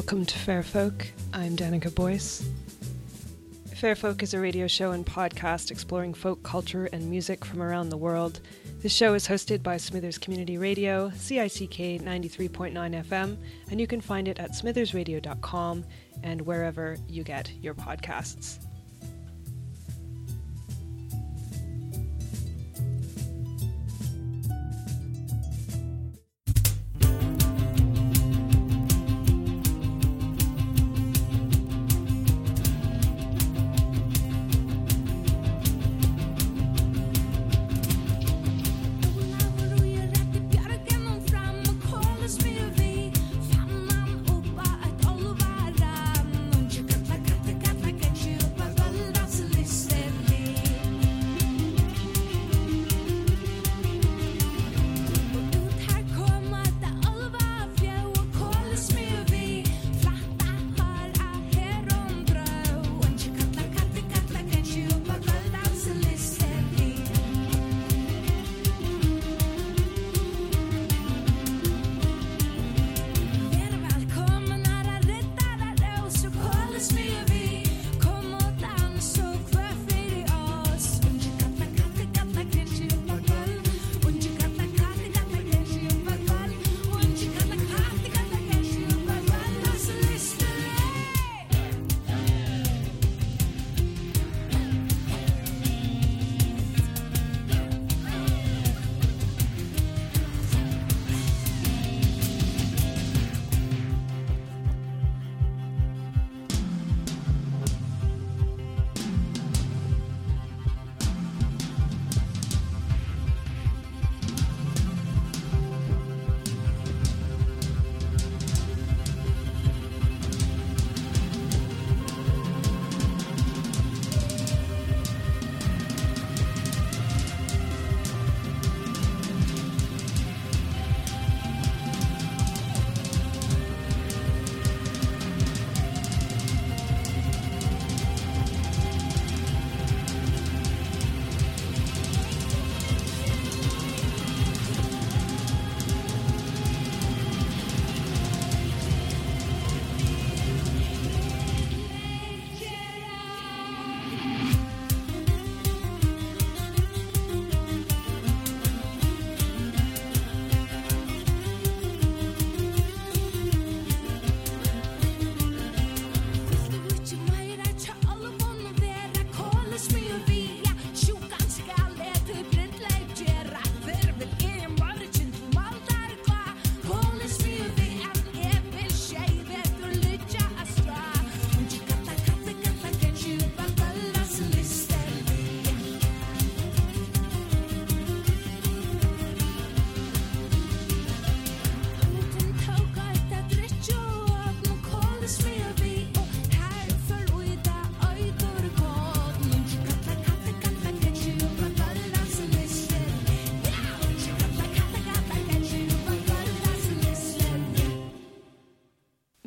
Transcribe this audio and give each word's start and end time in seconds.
Welcome 0.00 0.24
to 0.24 0.38
Fair 0.38 0.62
Folk. 0.62 1.06
I'm 1.34 1.58
Danica 1.58 1.94
Boyce. 1.94 2.48
Fair 3.76 3.94
Folk 3.94 4.22
is 4.22 4.32
a 4.32 4.40
radio 4.40 4.66
show 4.66 4.92
and 4.92 5.04
podcast 5.04 5.70
exploring 5.70 6.14
folk 6.14 6.42
culture 6.42 6.88
and 6.94 7.10
music 7.10 7.44
from 7.44 7.60
around 7.60 7.90
the 7.90 7.98
world. 7.98 8.40
The 8.80 8.88
show 8.88 9.12
is 9.12 9.28
hosted 9.28 9.62
by 9.62 9.76
Smithers 9.76 10.16
Community 10.16 10.56
Radio, 10.56 11.10
CICK 11.10 12.00
93.9 12.00 12.72
FM, 13.04 13.36
and 13.70 13.78
you 13.78 13.86
can 13.86 14.00
find 14.00 14.26
it 14.26 14.40
at 14.40 14.52
smithersradio.com 14.52 15.84
and 16.22 16.40
wherever 16.40 16.96
you 17.06 17.22
get 17.22 17.52
your 17.60 17.74
podcasts. 17.74 18.69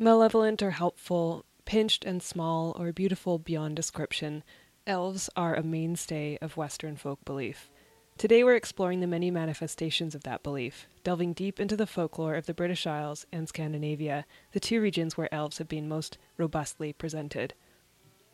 Malevolent 0.04 0.62
or 0.62 0.72
helpful, 0.72 1.46
pinched 1.64 2.04
and 2.04 2.22
small, 2.22 2.76
or 2.78 2.92
beautiful 2.92 3.38
beyond 3.38 3.74
description, 3.74 4.44
elves 4.86 5.30
are 5.34 5.54
a 5.54 5.62
mainstay 5.62 6.36
of 6.42 6.58
Western 6.58 6.94
folk 6.94 7.24
belief. 7.24 7.70
Today 8.18 8.44
we're 8.44 8.54
exploring 8.54 9.00
the 9.00 9.06
many 9.06 9.30
manifestations 9.30 10.14
of 10.14 10.22
that 10.24 10.42
belief, 10.42 10.86
delving 11.04 11.32
deep 11.32 11.58
into 11.58 11.74
the 11.74 11.86
folklore 11.86 12.34
of 12.34 12.44
the 12.44 12.52
British 12.52 12.86
Isles 12.86 13.24
and 13.32 13.48
Scandinavia, 13.48 14.26
the 14.52 14.60
two 14.60 14.78
regions 14.78 15.16
where 15.16 15.34
elves 15.34 15.56
have 15.56 15.68
been 15.68 15.88
most 15.88 16.18
robustly 16.36 16.92
presented. 16.92 17.54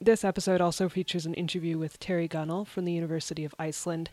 This 0.01 0.25
episode 0.25 0.61
also 0.61 0.89
features 0.89 1.25
an 1.25 1.35
interview 1.35 1.79
with 1.79 2.01
Terry 2.01 2.27
Gunnell 2.27 2.67
from 2.67 2.85
the 2.85 2.93
University 2.93 3.45
of 3.45 3.55
Iceland 3.61 4.11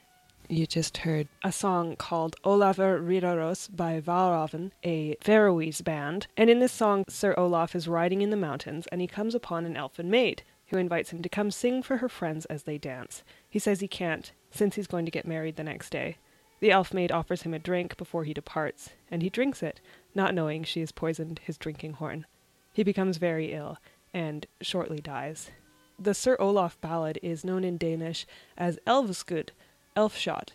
you 0.50 0.66
just 0.66 0.98
heard 0.98 1.28
a 1.44 1.52
song 1.52 1.96
called 1.96 2.36
Olafur 2.44 3.02
Ridaros 3.02 3.74
by 3.76 4.00
Valravn, 4.00 4.72
a 4.84 5.16
Faroese 5.22 5.82
band. 5.82 6.28
And 6.38 6.50
in 6.50 6.60
this 6.60 6.72
song, 6.72 7.04
Sir 7.10 7.34
Olaf 7.38 7.76
is 7.76 7.88
riding 7.88 8.22
in 8.22 8.30
the 8.30 8.38
mountains 8.38 8.88
and 8.88 9.02
he 9.02 9.08
comes 9.08 9.36
upon 9.36 9.66
an 9.66 9.76
elfin 9.76 10.10
maid 10.10 10.44
who 10.68 10.78
invites 10.78 11.12
him 11.12 11.22
to 11.22 11.30
come 11.30 11.52
sing 11.52 11.82
for 11.82 11.98
her 11.98 12.10
friends 12.10 12.46
as 12.46 12.64
they 12.64 12.78
dance. 12.78 13.24
He 13.50 13.60
says 13.60 13.80
he 13.80 13.88
can't, 13.88 14.32
since 14.52 14.76
he's 14.76 14.88
going 14.88 15.06
to 15.06 15.12
get 15.12 15.28
married 15.28 15.56
the 15.56 15.64
next 15.64 15.90
day. 15.90 16.18
The 16.60 16.72
elf 16.72 16.94
maid 16.94 17.12
offers 17.12 17.44
him 17.44 17.54
a 17.54 17.60
drink 17.60 17.98
before 17.98 18.24
he 18.24 18.34
departs, 18.34 18.90
and 19.12 19.22
he 19.22 19.30
drinks 19.30 19.62
it, 19.62 19.80
not 20.16 20.34
knowing 20.34 20.64
she 20.64 20.80
has 20.80 20.92
poisoned 20.92 21.40
his 21.44 21.58
drinking 21.58 21.94
horn. 21.94 22.26
He 22.74 22.84
becomes 22.84 23.18
very 23.18 23.54
ill 23.54 23.78
and 24.14 24.46
shortly 24.62 25.00
dies. 25.00 25.52
The 26.00 26.14
Sir 26.14 26.36
Olaf 26.40 26.80
ballad 26.82 27.18
is 27.24 27.46
known 27.46 27.64
in 27.64 27.78
Danish 27.78 28.26
as 28.58 28.80
Elverskud, 28.86 29.50
Elfshot. 29.98 30.54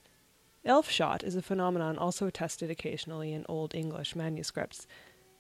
Elfshot 0.65 1.25
is 1.25 1.35
a 1.35 1.43
phenomenon 1.43 1.99
also 1.99 2.29
attested 2.29 2.71
occasionally 2.71 3.33
in 3.33 3.45
Old 3.49 3.75
English 3.75 4.15
manuscripts. 4.15 4.87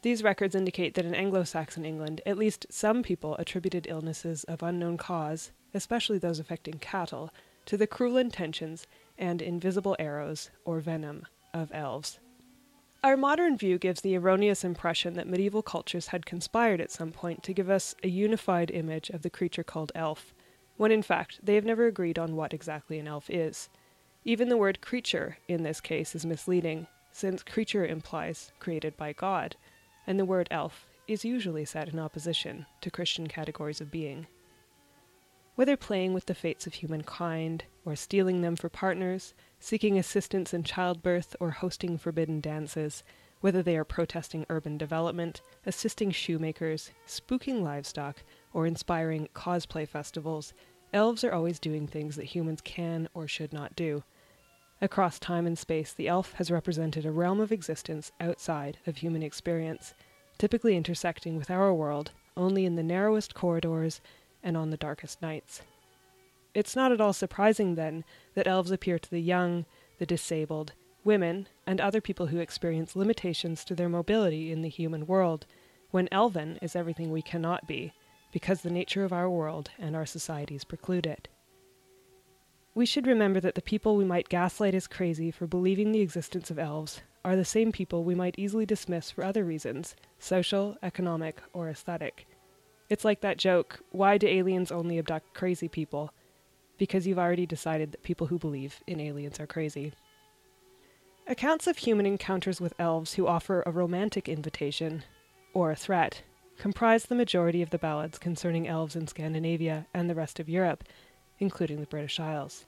These 0.03 0.25
records 0.25 0.57
indicate 0.57 0.95
that 0.95 1.05
in 1.05 1.15
Anglo 1.15 1.45
Saxon 1.45 1.85
England, 1.85 2.21
at 2.27 2.37
least 2.37 2.67
some 2.69 3.05
people 3.05 3.37
attributed 3.37 3.87
illnesses 3.89 4.43
of 4.45 4.61
unknown 4.61 4.97
cause, 4.97 5.53
especially 5.73 6.19
those 6.19 6.41
affecting 6.41 6.81
cattle, 6.81 7.31
to 7.67 7.77
the 7.77 7.87
cruel 7.87 8.17
intentions 8.17 8.89
and 9.19 9.41
invisible 9.41 9.95
arrows, 10.01 10.51
or 10.65 10.81
venom, 10.81 11.25
of 11.55 11.71
elves. 11.73 12.19
Our 13.05 13.17
modern 13.17 13.57
view 13.57 13.79
gives 13.79 14.01
the 14.01 14.17
erroneous 14.17 14.65
impression 14.65 15.15
that 15.15 15.29
medieval 15.29 15.63
cultures 15.63 16.09
had 16.09 16.27
conspired 16.27 16.81
at 16.81 16.91
some 16.91 17.13
point 17.13 17.45
to 17.45 17.55
give 17.55 17.71
us 17.71 17.95
a 18.03 18.09
unified 18.09 18.73
image 18.73 19.11
of 19.11 19.23
the 19.23 19.31
creature 19.31 19.63
called 19.63 19.93
elf, 19.95 20.35
when 20.77 20.91
in 20.91 21.03
fact 21.03 21.39
they 21.41 21.55
have 21.55 21.65
never 21.65 21.87
agreed 21.87 22.19
on 22.19 22.35
what 22.35 22.53
exactly 22.53 22.99
an 22.99 23.07
elf 23.07 23.31
is. 23.31 23.69
Even 24.25 24.49
the 24.49 24.57
word 24.57 24.81
creature 24.81 25.39
in 25.49 25.65
this 25.65 25.81
case 25.81 26.15
is 26.15 26.25
misleading, 26.25 26.87
since 27.11 27.43
creature 27.43 27.85
implies 27.85 28.53
created 28.61 28.97
by 28.97 29.13
God, 29.13 29.57
and 30.07 30.17
the 30.17 30.25
word 30.25 30.47
elf 30.51 30.87
is 31.09 31.25
usually 31.25 31.65
set 31.65 31.89
in 31.89 31.99
opposition 31.99 32.65
to 32.83 32.91
Christian 32.91 33.27
categories 33.27 33.81
of 33.81 33.91
being. 33.91 34.29
Whether 35.57 35.77
playing 35.77 36.15
with 36.15 36.27
the 36.27 36.37
fates 36.37 36.69
of 36.69 36.75
humankind, 36.75 37.65
or 37.85 37.97
stealing 37.97 38.43
them 38.43 38.55
for 38.55 38.69
partners, 38.69 39.35
seeking 39.59 39.99
assistance 39.99 40.55
in 40.55 40.63
childbirth, 40.63 41.35
or 41.41 41.51
hosting 41.51 41.99
forbidden 41.99 42.41
dances, 42.41 43.03
whether 43.41 43.61
they 43.61 43.77
are 43.77 43.85
protesting 43.85 44.47
urban 44.49 44.79
development, 44.79 45.43
assisting 45.67 46.13
shoemakers, 46.13 46.93
spooking 47.09 47.61
livestock, 47.61 48.23
or 48.53 48.69
inspiring 48.69 49.29
cosplay 49.35 49.87
festivals, 49.87 50.55
elves 50.93 51.25
are 51.25 51.33
always 51.33 51.59
doing 51.59 51.89
things 51.89 52.15
that 52.15 52.27
humans 52.27 52.61
can 52.61 53.09
or 53.15 53.27
should 53.27 53.53
not 53.53 53.75
do. 53.75 54.05
Across 54.83 55.21
time 55.21 55.47
and 55.47 55.57
space, 55.57 55.93
the 55.93 56.09
elf 56.09 56.33
has 56.33 56.51
represented 56.51 57.07
a 57.07 57.13
realm 57.13 57.39
of 57.39 57.53
existence 57.53 58.11
outside 58.19 58.79
of 58.85 58.97
human 58.97 59.23
experience, 59.23 59.95
typically 60.39 60.77
intersecting 60.77 61.37
with 61.37 61.53
our 61.53 61.73
world 61.73 62.11
only 62.37 62.65
in 62.65 62.75
the 62.75 62.83
narrowest 62.83 63.33
corridors 63.33 64.01
and 64.43 64.57
on 64.57 64.71
the 64.71 64.77
darkest 64.77 65.23
nights. 65.23 65.63
It's 66.53 66.75
not 66.75 66.91
at 66.91 67.01
all 67.01 67.13
surprising, 67.13 67.77
then, 67.77 68.03
that 68.35 68.49
elves 68.49 68.73
appear 68.73 68.99
to 68.99 69.09
the 69.09 69.21
young, 69.21 69.67
the 70.01 70.07
disabled, 70.07 70.73
women, 71.05 71.47
and 71.65 71.81
other 71.81 72.01
people 72.01 72.27
who 72.27 72.39
experience 72.39 72.97
limitations 72.97 73.65
to 73.67 73.77
their 73.77 73.89
mobility 73.89 74.51
in 74.51 74.63
the 74.63 74.69
human 74.69 75.07
world, 75.07 75.47
when 75.93 76.09
elven 76.11 76.59
is 76.61 76.75
everything 76.75 77.13
we 77.13 77.23
cannot 77.23 77.69
be, 77.69 77.93
because 78.33 78.63
the 78.63 78.71
nature 78.71 79.05
of 79.05 79.13
our 79.13 79.31
world 79.31 79.71
and 79.79 79.95
our 79.95 80.07
societies 80.07 80.65
preclude 80.65 81.07
it. 81.07 81.29
We 82.75 82.87
should 82.87 83.07
remember 83.07 83.39
that 83.41 83.55
the 83.55 83.63
people 83.63 83.97
we 83.97 84.05
might 84.05 84.31
gaslight 84.31 84.75
as 84.75 84.87
crazy 84.87 85.31
for 85.31 85.47
believing 85.47 85.93
the 85.93 86.01
existence 86.01 86.51
of 86.51 86.59
elves 86.59 87.03
are 87.23 87.37
the 87.37 87.45
same 87.45 87.71
people 87.71 88.03
we 88.03 88.15
might 88.15 88.39
easily 88.39 88.65
dismiss 88.65 89.11
for 89.11 89.25
other 89.25 89.45
reasons 89.45 89.95
social, 90.19 90.77
economic, 90.83 91.43
or 91.53 91.69
aesthetic. 91.69 92.27
It's 92.89 93.05
like 93.05 93.21
that 93.21 93.37
joke 93.37 93.81
why 93.91 94.17
do 94.17 94.27
aliens 94.27 94.73
only 94.73 94.99
abduct 94.99 95.35
crazy 95.35 95.69
people? 95.69 96.13
Because 96.79 97.07
you've 97.07 97.19
already 97.19 97.45
decided 97.45 97.93
that 97.93 98.03
people 98.03 98.29
who 98.29 98.39
believe 98.39 98.81
in 98.87 99.01
aliens 99.01 99.39
are 99.39 99.47
crazy. 99.47 99.93
Accounts 101.27 101.67
of 101.67 101.77
human 101.77 102.07
encounters 102.07 102.61
with 102.61 102.75
elves 102.79 103.15
who 103.15 103.27
offer 103.27 103.63
a 103.67 103.71
romantic 103.71 104.29
invitation, 104.29 105.05
or 105.55 105.71
a 105.71 105.77
threat, 105.77 106.23
comprise 106.59 107.05
the 107.05 107.15
majority 107.15 107.63
of 107.63 107.71
the 107.71 107.79
ballads 107.79 108.19
concerning 108.19 108.67
elves 108.67 108.97
in 108.97 109.07
Scandinavia 109.07 109.87
and 109.95 110.09
the 110.09 110.15
rest 110.15 110.41
of 110.41 110.49
Europe, 110.49 110.83
including 111.43 111.81
the 111.81 111.87
British 111.87 112.21
Isles. 112.21 112.67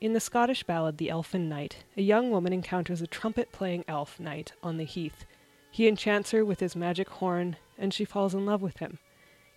In 0.00 0.12
the 0.12 0.20
Scottish 0.20 0.62
ballad 0.62 0.98
The 0.98 1.10
Elfin 1.10 1.48
Knight, 1.48 1.84
a 1.96 2.02
young 2.02 2.30
woman 2.30 2.52
encounters 2.52 3.02
a 3.02 3.08
trumpet 3.08 3.50
playing 3.50 3.84
elf 3.88 4.20
knight 4.20 4.52
on 4.62 4.76
the 4.76 4.84
heath. 4.84 5.26
He 5.72 5.88
enchants 5.88 6.30
her 6.30 6.44
with 6.44 6.60
his 6.60 6.76
magic 6.76 7.08
horn, 7.08 7.56
and 7.76 7.92
she 7.92 8.04
falls 8.04 8.34
in 8.34 8.46
love 8.46 8.62
with 8.62 8.78
him. 8.78 9.00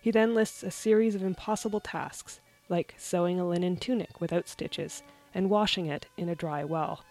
He 0.00 0.10
then 0.10 0.34
lists 0.34 0.64
a 0.64 0.72
series 0.72 1.14
of 1.14 1.22
impossible 1.22 1.78
tasks, 1.78 2.40
like 2.68 2.94
sewing 2.98 3.38
a 3.38 3.46
linen 3.46 3.76
tunic 3.76 4.20
without 4.20 4.48
stitches 4.48 5.04
and 5.32 5.48
washing 5.48 5.86
it 5.86 6.06
in 6.16 6.28
a 6.28 6.34
dry 6.34 6.64
well, 6.64 7.04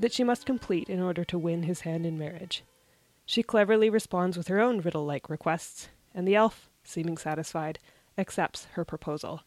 that 0.00 0.12
she 0.12 0.24
must 0.24 0.46
complete 0.46 0.88
in 0.88 1.00
order 1.00 1.24
to 1.24 1.38
win 1.38 1.62
his 1.62 1.82
hand 1.82 2.04
in 2.04 2.18
marriage. 2.18 2.64
She 3.24 3.44
cleverly 3.44 3.88
responds 3.88 4.36
with 4.36 4.48
her 4.48 4.60
own 4.60 4.80
riddle 4.80 5.06
like 5.06 5.30
requests, 5.30 5.90
and 6.12 6.26
the 6.26 6.34
elf, 6.34 6.68
seeming 6.82 7.18
satisfied, 7.18 7.78
accepts 8.18 8.66
her 8.72 8.84
proposal. 8.84 9.42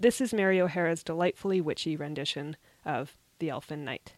This 0.00 0.20
is 0.20 0.32
Mary 0.32 0.60
O'Hara's 0.60 1.02
delightfully 1.02 1.60
witchy 1.60 1.96
rendition 1.96 2.56
of 2.84 3.16
The 3.40 3.50
Elfin 3.50 3.84
Knight. 3.84 4.14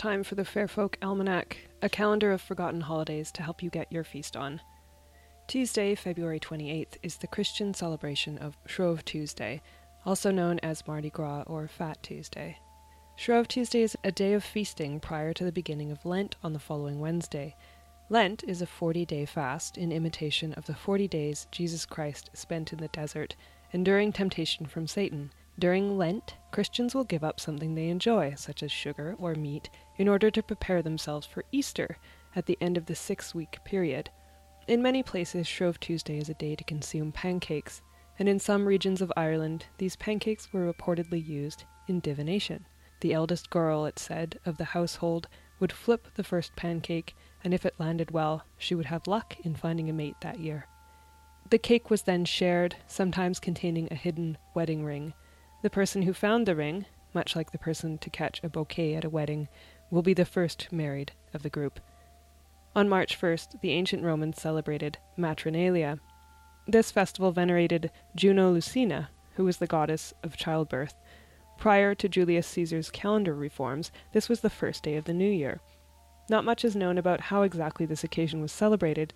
Time 0.00 0.24
for 0.24 0.34
the 0.34 0.46
Fairfolk 0.46 0.96
Almanac, 1.02 1.58
a 1.82 1.88
calendar 1.90 2.32
of 2.32 2.40
forgotten 2.40 2.80
holidays 2.80 3.30
to 3.30 3.42
help 3.42 3.62
you 3.62 3.68
get 3.68 3.92
your 3.92 4.02
feast 4.02 4.34
on. 4.34 4.58
Tuesday, 5.46 5.94
February 5.94 6.40
28th, 6.40 6.96
is 7.02 7.18
the 7.18 7.26
Christian 7.26 7.74
celebration 7.74 8.38
of 8.38 8.56
Shrove 8.64 9.04
Tuesday, 9.04 9.60
also 10.06 10.30
known 10.30 10.58
as 10.60 10.86
Mardi 10.88 11.10
Gras 11.10 11.42
or 11.46 11.68
Fat 11.68 12.02
Tuesday. 12.02 12.58
Shrove 13.14 13.46
Tuesday 13.46 13.82
is 13.82 13.94
a 14.02 14.10
day 14.10 14.32
of 14.32 14.42
feasting 14.42 15.00
prior 15.00 15.34
to 15.34 15.44
the 15.44 15.52
beginning 15.52 15.92
of 15.92 16.06
Lent 16.06 16.34
on 16.42 16.54
the 16.54 16.58
following 16.58 16.98
Wednesday. 16.98 17.54
Lent 18.08 18.42
is 18.44 18.62
a 18.62 18.66
40 18.66 19.04
day 19.04 19.26
fast 19.26 19.76
in 19.76 19.92
imitation 19.92 20.54
of 20.54 20.64
the 20.64 20.74
40 20.74 21.08
days 21.08 21.46
Jesus 21.52 21.84
Christ 21.84 22.30
spent 22.32 22.72
in 22.72 22.78
the 22.78 22.88
desert, 22.88 23.36
enduring 23.70 24.12
temptation 24.12 24.64
from 24.64 24.86
Satan. 24.86 25.30
During 25.58 25.98
Lent, 25.98 26.36
Christians 26.52 26.94
will 26.94 27.04
give 27.04 27.22
up 27.22 27.38
something 27.38 27.74
they 27.74 27.88
enjoy, 27.88 28.34
such 28.36 28.62
as 28.62 28.72
sugar 28.72 29.14
or 29.18 29.34
meat, 29.34 29.68
in 29.98 30.08
order 30.08 30.30
to 30.30 30.42
prepare 30.42 30.82
themselves 30.82 31.26
for 31.26 31.44
Easter 31.52 31.98
at 32.34 32.46
the 32.46 32.56
end 32.60 32.76
of 32.76 32.86
the 32.86 32.94
six 32.94 33.34
week 33.34 33.58
period. 33.64 34.10
In 34.68 34.82
many 34.82 35.02
places, 35.02 35.46
Shrove 35.46 35.80
Tuesday 35.80 36.18
is 36.18 36.28
a 36.28 36.34
day 36.34 36.54
to 36.54 36.64
consume 36.64 37.12
pancakes, 37.12 37.82
and 38.18 38.28
in 38.28 38.38
some 38.38 38.66
regions 38.66 39.02
of 39.02 39.12
Ireland, 39.16 39.66
these 39.78 39.96
pancakes 39.96 40.52
were 40.52 40.72
reportedly 40.72 41.26
used 41.26 41.64
in 41.88 42.00
divination. 42.00 42.66
The 43.00 43.12
eldest 43.14 43.50
girl, 43.50 43.86
it 43.86 43.98
said, 43.98 44.38
of 44.44 44.58
the 44.58 44.64
household 44.64 45.28
would 45.58 45.72
flip 45.72 46.08
the 46.14 46.24
first 46.24 46.54
pancake, 46.54 47.14
and 47.42 47.52
if 47.52 47.66
it 47.66 47.74
landed 47.78 48.10
well, 48.10 48.44
she 48.58 48.74
would 48.74 48.86
have 48.86 49.06
luck 49.06 49.36
in 49.42 49.54
finding 49.54 49.90
a 49.90 49.92
mate 49.92 50.16
that 50.20 50.38
year. 50.38 50.66
The 51.50 51.58
cake 51.58 51.90
was 51.90 52.02
then 52.02 52.24
shared, 52.24 52.76
sometimes 52.86 53.40
containing 53.40 53.88
a 53.90 53.96
hidden 53.96 54.38
wedding 54.54 54.84
ring. 54.84 55.14
The 55.62 55.70
person 55.70 56.02
who 56.02 56.14
found 56.14 56.46
the 56.46 56.56
ring, 56.56 56.86
much 57.12 57.36
like 57.36 57.50
the 57.50 57.58
person 57.58 57.98
to 57.98 58.10
catch 58.10 58.40
a 58.42 58.48
bouquet 58.48 58.94
at 58.94 59.04
a 59.04 59.10
wedding, 59.10 59.48
will 59.90 60.02
be 60.02 60.14
the 60.14 60.24
first 60.24 60.72
married 60.72 61.12
of 61.34 61.42
the 61.42 61.50
group. 61.50 61.80
On 62.74 62.88
March 62.88 63.20
1st, 63.20 63.60
the 63.60 63.72
ancient 63.72 64.02
Romans 64.02 64.40
celebrated 64.40 64.96
Matronalia. 65.18 65.98
This 66.66 66.90
festival 66.90 67.32
venerated 67.32 67.90
Juno 68.14 68.50
Lucina, 68.50 69.10
who 69.34 69.44
was 69.44 69.58
the 69.58 69.66
goddess 69.66 70.14
of 70.22 70.36
childbirth. 70.36 70.94
Prior 71.58 71.94
to 71.94 72.08
Julius 72.08 72.46
Caesar's 72.46 72.90
calendar 72.90 73.34
reforms, 73.34 73.90
this 74.12 74.28
was 74.28 74.40
the 74.40 74.48
first 74.48 74.82
day 74.82 74.96
of 74.96 75.04
the 75.04 75.12
new 75.12 75.30
year. 75.30 75.60
Not 76.30 76.44
much 76.44 76.64
is 76.64 76.76
known 76.76 76.96
about 76.96 77.20
how 77.20 77.42
exactly 77.42 77.84
this 77.84 78.04
occasion 78.04 78.40
was 78.40 78.52
celebrated, 78.52 79.12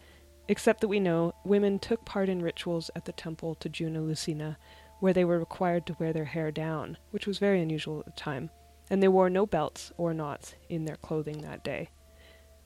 except 0.49 0.81
that 0.83 0.89
we 0.89 1.01
know 1.01 1.33
women 1.45 1.79
took 1.79 2.05
part 2.05 2.29
in 2.29 2.43
rituals 2.43 2.91
at 2.95 3.07
the 3.07 3.13
temple 3.13 3.55
to 3.55 3.69
Juno 3.69 4.03
Lucina, 4.03 4.59
where 5.05 5.13
they 5.13 5.27
were 5.27 5.39
required 5.39 5.85
to 5.85 5.95
wear 5.99 6.15
their 6.15 6.25
hair 6.25 6.51
down, 6.51 6.97
which 7.11 7.27
was 7.27 7.37
very 7.37 7.61
unusual 7.61 8.01
at 8.01 8.07
the 8.07 8.13
time, 8.13 8.49
and 8.89 9.03
they 9.03 9.09
wore 9.09 9.29
no 9.29 9.45
belts 9.45 9.93
or 9.99 10.15
knots 10.15 10.55
in 10.71 10.87
their 10.87 10.97
clothing 10.97 11.43
that 11.43 11.63
day. 11.63 11.91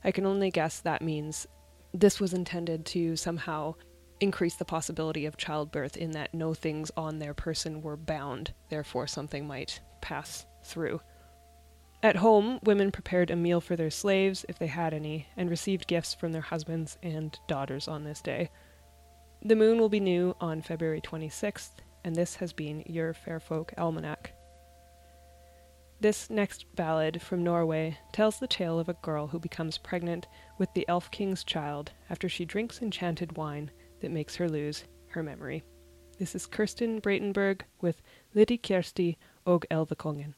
I 0.04 0.12
can 0.12 0.25
only 0.25 0.49
guess 0.52 0.78
that 0.78 1.02
means 1.02 1.49
this 1.92 2.21
was 2.21 2.33
intended 2.33 2.87
to 2.87 3.16
somehow 3.16 3.75
increase 4.21 4.54
the 4.54 4.64
possibility 4.64 5.26
of 5.26 5.37
childbirth 5.37 5.97
in 5.97 6.12
that 6.12 6.33
no 6.33 6.54
things 6.54 6.92
on 6.97 7.18
their 7.18 7.35
person 7.35 7.83
were 7.83 7.97
bound, 7.97 8.52
therefore, 8.68 9.09
something 9.09 9.45
might 9.45 9.80
pass 10.00 10.47
through. 10.62 11.00
At 12.04 12.14
home, 12.14 12.61
women 12.62 12.92
prepared 12.92 13.33
a 13.33 13.37
meal 13.37 13.61
for 13.61 13.75
their 13.75 13.90
slaves, 13.90 14.45
if 14.49 14.61
they 14.61 14.68
had 14.68 14.95
any, 14.95 15.26
and 15.37 15.50
received 15.50 15.88
gifts 15.88 16.14
from 16.14 16.30
their 16.30 16.42
husbands 16.42 16.99
and 17.02 17.37
daughters 17.49 17.88
on 17.88 18.04
this 18.04 18.21
day. 18.23 18.49
The 19.42 19.57
moon 19.57 19.80
will 19.80 19.88
be 19.88 19.99
new 19.99 20.37
on 20.40 20.62
February 20.62 21.00
26th, 21.00 21.80
and 22.05 22.14
this 22.14 22.37
has 22.37 22.52
been 22.52 22.83
your 22.87 23.12
Fairfolk 23.12 23.73
Almanac. 23.76 24.33
This 26.00 26.31
next 26.31 26.64
ballad 26.76 27.21
from 27.21 27.43
Norway 27.43 27.99
tells 28.12 28.38
the 28.38 28.47
tale 28.47 28.78
of 28.78 28.88
a 28.88 28.95
girl 28.95 29.26
who 29.26 29.40
becomes 29.40 29.78
pregnant 29.78 30.28
with 30.57 30.73
the 30.75 30.88
Elf 30.88 31.11
King's 31.11 31.43
child 31.43 31.90
after 32.09 32.28
she 32.28 32.45
drinks 32.45 32.81
enchanted 32.81 33.37
wine 33.37 33.71
that 34.00 34.12
makes 34.12 34.37
her 34.37 34.49
lose 34.49 34.85
her 35.09 35.23
memory. 35.25 35.64
This 36.19 36.35
is 36.35 36.47
Kirsten 36.47 37.00
Bråten 37.00 37.33
Berg 37.33 37.64
with 37.81 38.00
Liti 38.35 38.61
Kjersti 38.61 39.17
og 39.45 39.67
Elvekongen. 39.71 40.35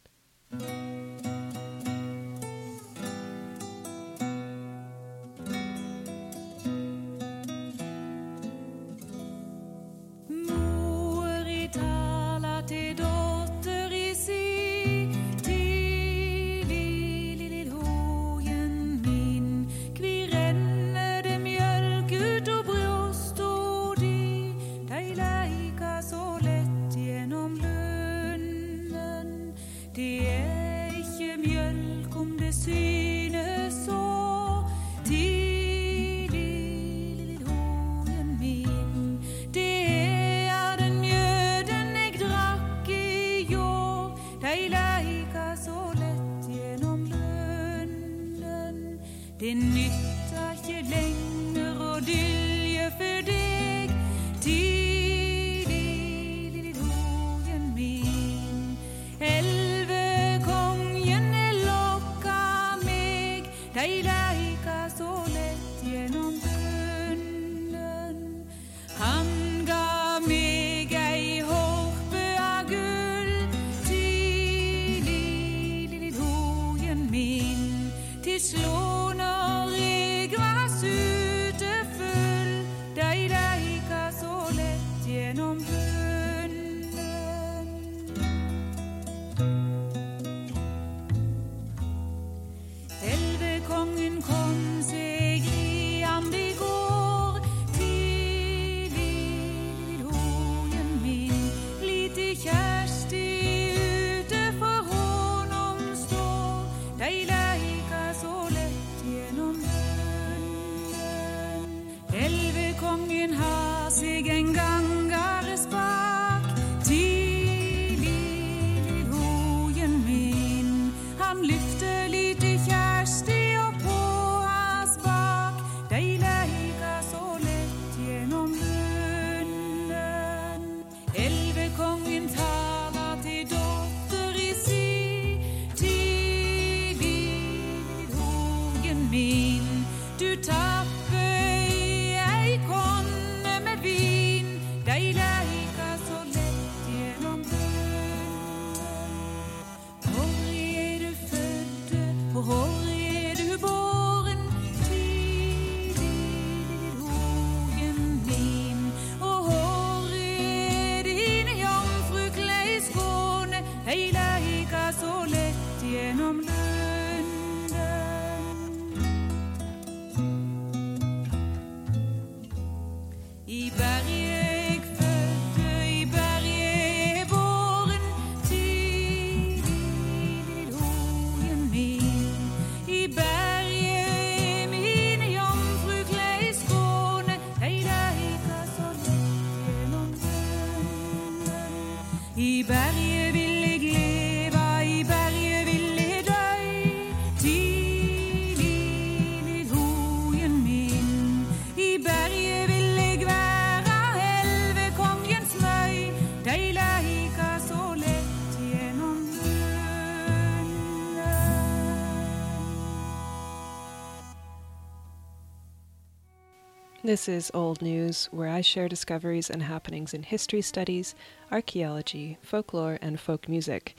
This 217.11 217.29
is 217.29 217.51
Old 217.53 217.83
News, 217.83 218.29
where 218.31 218.49
I 218.49 218.61
share 218.61 218.89
discoveries 218.89 219.51
and 219.51 219.65
happenings 219.65 220.15
in 220.15 220.23
history 220.23 220.63
studies, 220.63 221.17
archaeology, 221.51 222.39
folklore, 222.41 223.01
and 223.03 223.19
folk 223.19 223.49
music. 223.49 223.97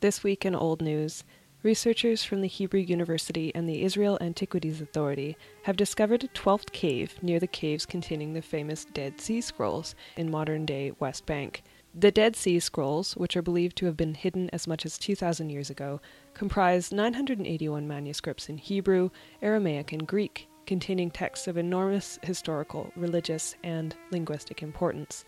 This 0.00 0.24
week 0.24 0.46
in 0.46 0.54
Old 0.54 0.80
News, 0.80 1.22
researchers 1.62 2.24
from 2.24 2.40
the 2.40 2.48
Hebrew 2.48 2.80
University 2.80 3.54
and 3.54 3.68
the 3.68 3.82
Israel 3.82 4.16
Antiquities 4.22 4.80
Authority 4.80 5.36
have 5.64 5.76
discovered 5.76 6.24
a 6.24 6.28
12th 6.28 6.72
cave 6.72 7.22
near 7.22 7.38
the 7.38 7.46
caves 7.46 7.84
containing 7.84 8.32
the 8.32 8.40
famous 8.40 8.86
Dead 8.86 9.20
Sea 9.20 9.42
Scrolls 9.42 9.94
in 10.16 10.30
modern 10.30 10.64
day 10.64 10.92
West 10.98 11.26
Bank. 11.26 11.62
The 11.94 12.10
Dead 12.10 12.36
Sea 12.36 12.58
Scrolls, 12.58 13.18
which 13.18 13.36
are 13.36 13.42
believed 13.42 13.76
to 13.76 13.84
have 13.84 13.98
been 13.98 14.14
hidden 14.14 14.48
as 14.54 14.66
much 14.66 14.86
as 14.86 14.96
2,000 14.96 15.50
years 15.50 15.68
ago, 15.68 16.00
comprise 16.32 16.90
981 16.90 17.86
manuscripts 17.86 18.48
in 18.48 18.56
Hebrew, 18.56 19.10
Aramaic, 19.42 19.92
and 19.92 20.06
Greek, 20.06 20.48
containing 20.66 21.10
texts 21.10 21.46
of 21.46 21.56
enormous 21.56 22.18
historical, 22.22 22.92
religious, 22.96 23.54
and 23.62 23.94
linguistic 24.10 24.62
importance. 24.62 25.24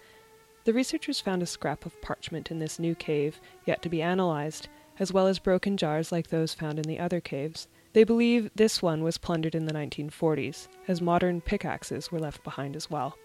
The 0.64 0.72
researchers 0.74 1.20
found 1.20 1.42
a 1.42 1.46
scrap 1.46 1.86
of 1.86 2.00
parchment 2.02 2.50
in 2.50 2.58
this 2.58 2.78
new 2.78 2.94
cave, 2.94 3.40
yet 3.64 3.80
to 3.82 3.88
be 3.88 4.02
analyzed, 4.02 4.68
as 4.98 5.12
well 5.12 5.26
as 5.26 5.38
broken 5.38 5.76
jars 5.76 6.12
like 6.12 6.28
those 6.28 6.52
found 6.52 6.78
in 6.78 6.84
the 6.84 6.98
other 6.98 7.20
caves. 7.20 7.68
They 7.94 8.04
believe 8.04 8.50
this 8.54 8.82
one 8.82 9.02
was 9.02 9.16
plundered 9.16 9.54
in 9.54 9.64
the 9.64 9.72
1940s, 9.72 10.68
as 10.86 11.00
modern 11.00 11.40
pickaxes 11.40 12.12
were 12.12 12.18
left 12.18 12.44
behind 12.44 12.76
as 12.76 12.90
well. 12.90 13.16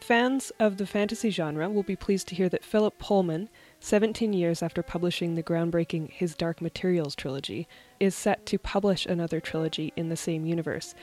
Fans 0.00 0.50
of 0.58 0.76
the 0.76 0.86
fantasy 0.86 1.30
genre 1.30 1.70
will 1.70 1.84
be 1.84 1.94
pleased 1.94 2.26
to 2.28 2.34
hear 2.34 2.48
that 2.48 2.64
Philip 2.64 2.98
Pullman, 2.98 3.48
17 3.84 4.32
years 4.32 4.62
after 4.62 4.82
publishing 4.82 5.34
the 5.34 5.42
groundbreaking 5.42 6.10
His 6.10 6.34
Dark 6.34 6.62
Materials 6.62 7.14
trilogy, 7.14 7.68
is 8.00 8.14
set 8.14 8.46
to 8.46 8.58
publish 8.58 9.04
another 9.04 9.40
trilogy 9.40 9.92
in 9.94 10.08
the 10.08 10.16
same 10.16 10.46
universe. 10.46 10.94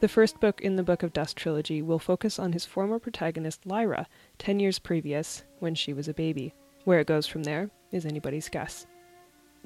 The 0.00 0.08
first 0.08 0.40
book 0.40 0.58
in 0.62 0.76
the 0.76 0.82
Book 0.82 1.02
of 1.02 1.12
Dust 1.12 1.36
trilogy 1.36 1.82
will 1.82 1.98
focus 1.98 2.38
on 2.38 2.54
his 2.54 2.64
former 2.64 2.98
protagonist 2.98 3.66
Lyra, 3.66 4.06
10 4.38 4.58
years 4.58 4.78
previous, 4.78 5.44
when 5.58 5.74
she 5.74 5.92
was 5.92 6.08
a 6.08 6.14
baby. 6.14 6.54
Where 6.84 6.98
it 6.98 7.06
goes 7.06 7.26
from 7.26 7.42
there 7.42 7.68
is 7.92 8.06
anybody's 8.06 8.48
guess. 8.48 8.86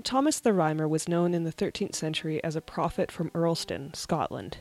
Thomas 0.02 0.40
the 0.40 0.52
Rhymer 0.52 0.88
was 0.88 1.08
known 1.08 1.32
in 1.32 1.44
the 1.44 1.52
13th 1.52 1.94
century 1.94 2.42
as 2.42 2.56
a 2.56 2.60
prophet 2.60 3.12
from 3.12 3.30
Earlston, 3.36 3.94
Scotland. 3.94 4.56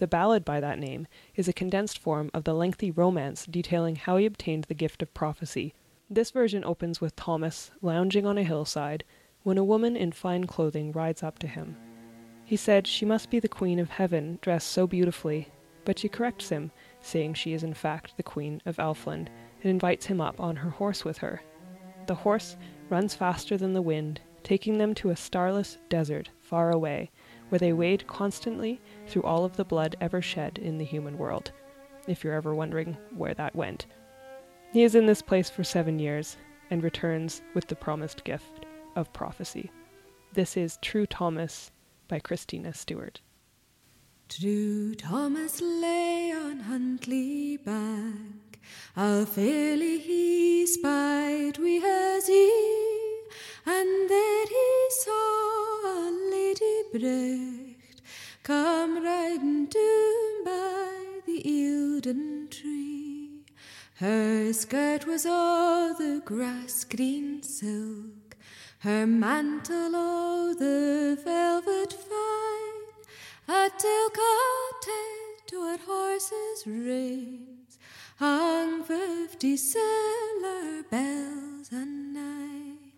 The 0.00 0.06
ballad 0.06 0.44
by 0.44 0.60
that 0.60 0.78
name 0.78 1.06
is 1.34 1.48
a 1.48 1.54
condensed 1.54 1.98
form 1.98 2.30
of 2.34 2.44
the 2.44 2.52
lengthy 2.52 2.90
romance 2.90 3.46
detailing 3.46 3.96
how 3.96 4.18
he 4.18 4.26
obtained 4.26 4.64
the 4.64 4.74
gift 4.74 5.00
of 5.00 5.14
prophecy. 5.14 5.72
This 6.10 6.30
version 6.30 6.64
opens 6.64 7.00
with 7.00 7.16
Thomas 7.16 7.70
lounging 7.82 8.24
on 8.24 8.38
a 8.38 8.42
hillside 8.42 9.04
when 9.42 9.58
a 9.58 9.64
woman 9.64 9.96
in 9.96 10.12
fine 10.12 10.46
clothing 10.46 10.92
rides 10.92 11.22
up 11.22 11.38
to 11.40 11.46
him. 11.46 11.76
He 12.44 12.56
said 12.56 12.86
she 12.86 13.04
must 13.04 13.28
be 13.28 13.40
the 13.40 13.48
Queen 13.48 13.78
of 13.78 13.90
Heaven, 13.90 14.38
dressed 14.40 14.68
so 14.68 14.86
beautifully, 14.86 15.48
but 15.84 15.98
she 15.98 16.08
corrects 16.08 16.48
him, 16.48 16.70
saying 17.00 17.34
she 17.34 17.52
is 17.52 17.62
in 17.62 17.74
fact 17.74 18.16
the 18.16 18.22
Queen 18.22 18.62
of 18.64 18.78
Elfland, 18.78 19.28
and 19.62 19.70
invites 19.70 20.06
him 20.06 20.20
up 20.20 20.40
on 20.40 20.56
her 20.56 20.70
horse 20.70 21.04
with 21.04 21.18
her. 21.18 21.42
The 22.06 22.14
horse 22.14 22.56
runs 22.88 23.14
faster 23.14 23.58
than 23.58 23.74
the 23.74 23.82
wind 23.82 24.20
taking 24.42 24.78
them 24.78 24.94
to 24.94 25.10
a 25.10 25.16
starless 25.16 25.76
desert 25.90 26.30
far 26.40 26.70
away, 26.70 27.10
where 27.50 27.58
they 27.58 27.74
wade 27.74 28.06
constantly 28.06 28.80
through 29.06 29.22
all 29.24 29.44
of 29.44 29.56
the 29.56 29.64
blood 29.64 29.94
ever 30.00 30.22
shed 30.22 30.56
in 30.56 30.78
the 30.78 30.84
human 30.86 31.18
world, 31.18 31.52
if 32.06 32.24
you're 32.24 32.32
ever 32.32 32.54
wondering 32.54 32.96
where 33.14 33.34
that 33.34 33.54
went. 33.54 33.84
He 34.72 34.82
is 34.82 34.94
in 34.94 35.06
this 35.06 35.22
place 35.22 35.48
for 35.48 35.64
seven 35.64 35.98
years 35.98 36.36
and 36.70 36.82
returns 36.82 37.42
with 37.54 37.68
the 37.68 37.76
promised 37.76 38.24
gift 38.24 38.66
of 38.96 39.12
prophecy. 39.12 39.70
This 40.34 40.56
is 40.56 40.78
True 40.82 41.06
Thomas 41.06 41.70
by 42.06 42.18
Christina 42.18 42.74
Stewart. 42.74 43.20
True 44.28 44.94
Thomas 44.94 45.60
lay 45.62 46.32
on 46.32 46.60
Huntley 46.60 47.56
bank, 47.56 48.60
how 48.94 49.24
fairly 49.24 49.98
he 49.98 50.66
spied 50.66 51.56
we 51.56 51.82
as 51.82 52.26
he 52.26 52.78
and 53.64 54.08
there 54.08 54.46
he 54.46 54.86
saw 54.90 55.80
a 55.84 56.10
lady 56.30 56.82
Brecht 56.92 58.02
come 58.42 59.02
riding 59.04 59.66
down 59.66 60.44
by 60.44 61.20
the 61.26 61.42
Eildon 61.42 62.50
tree. 62.50 63.07
Her 64.00 64.52
skirt 64.52 65.06
was 65.06 65.26
all 65.26 65.92
the 65.92 66.22
grass 66.24 66.84
green 66.84 67.42
silk, 67.42 68.36
her 68.78 69.06
mantle 69.08 69.96
all 69.96 70.54
the 70.54 71.18
velvet 71.24 71.92
fine, 71.92 73.56
a 73.56 73.68
to 75.48 75.64
her 75.64 75.78
horse's 75.84 76.64
reins. 76.64 77.78
Hung 78.18 78.84
fifty 78.84 79.56
silver 79.56 80.84
bells 80.88 81.72
and 81.72 82.14
nine. 82.14 82.92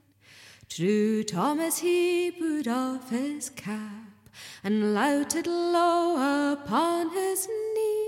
True 0.68 1.24
Thomas 1.24 1.78
he 1.78 2.30
put 2.30 2.68
off 2.68 3.08
his 3.08 3.48
cap 3.48 4.28
and 4.62 4.92
louted 4.92 5.46
low 5.46 6.52
upon 6.52 7.10
his 7.14 7.48
knee, 7.48 7.99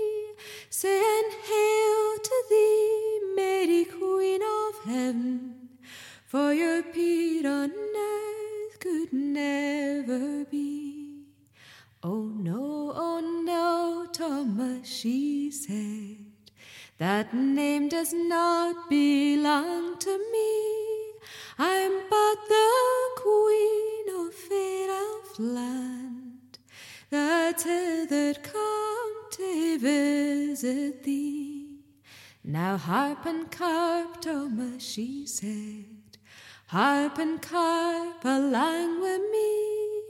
saying, 0.73 1.29
Hail 1.45 2.17
to 2.27 2.43
thee, 2.49 3.19
Mary 3.35 3.85
Queen 3.85 4.41
of 4.41 4.83
Heaven, 4.85 5.69
for 6.25 6.51
your 6.51 6.81
peer 6.81 7.47
on 7.47 7.71
earth 7.71 8.79
could 8.79 9.13
never 9.13 10.45
be. 10.45 11.27
Oh 12.01 12.23
no, 12.23 12.91
oh 12.95 13.19
no, 13.45 14.07
Thomas, 14.11 14.89
she 14.89 15.51
said, 15.51 16.25
that 16.97 17.35
name 17.35 17.87
does 17.87 18.11
not 18.11 18.89
belong 18.89 19.99
to 19.99 20.17
me. 20.31 21.13
I'm 21.59 21.91
but 22.09 22.37
the 22.49 22.71
queen 23.21 24.05
of 24.25 24.33
fair 24.33 24.89
Elfland, 24.89 26.22
that's 27.13 27.63
hither 27.63 28.33
come 28.33 29.13
to 29.29 29.77
visit 29.77 31.03
thee. 31.03 31.77
Now 32.43 32.75
harp 32.77 33.27
and 33.27 33.51
carp, 33.51 34.21
Thomas, 34.21 34.83
she 34.83 35.27
said, 35.27 36.17
harp 36.67 37.19
and 37.19 37.39
carp 37.39 38.25
along 38.25 38.99
with 39.01 39.21
me, 39.31 40.01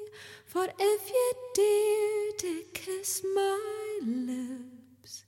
for 0.46 0.68
if 0.80 1.10
ye 1.10 1.34
dare 1.54 2.32
to 2.44 2.64
kiss 2.74 3.22
my 3.36 4.00
lips, 4.02 5.26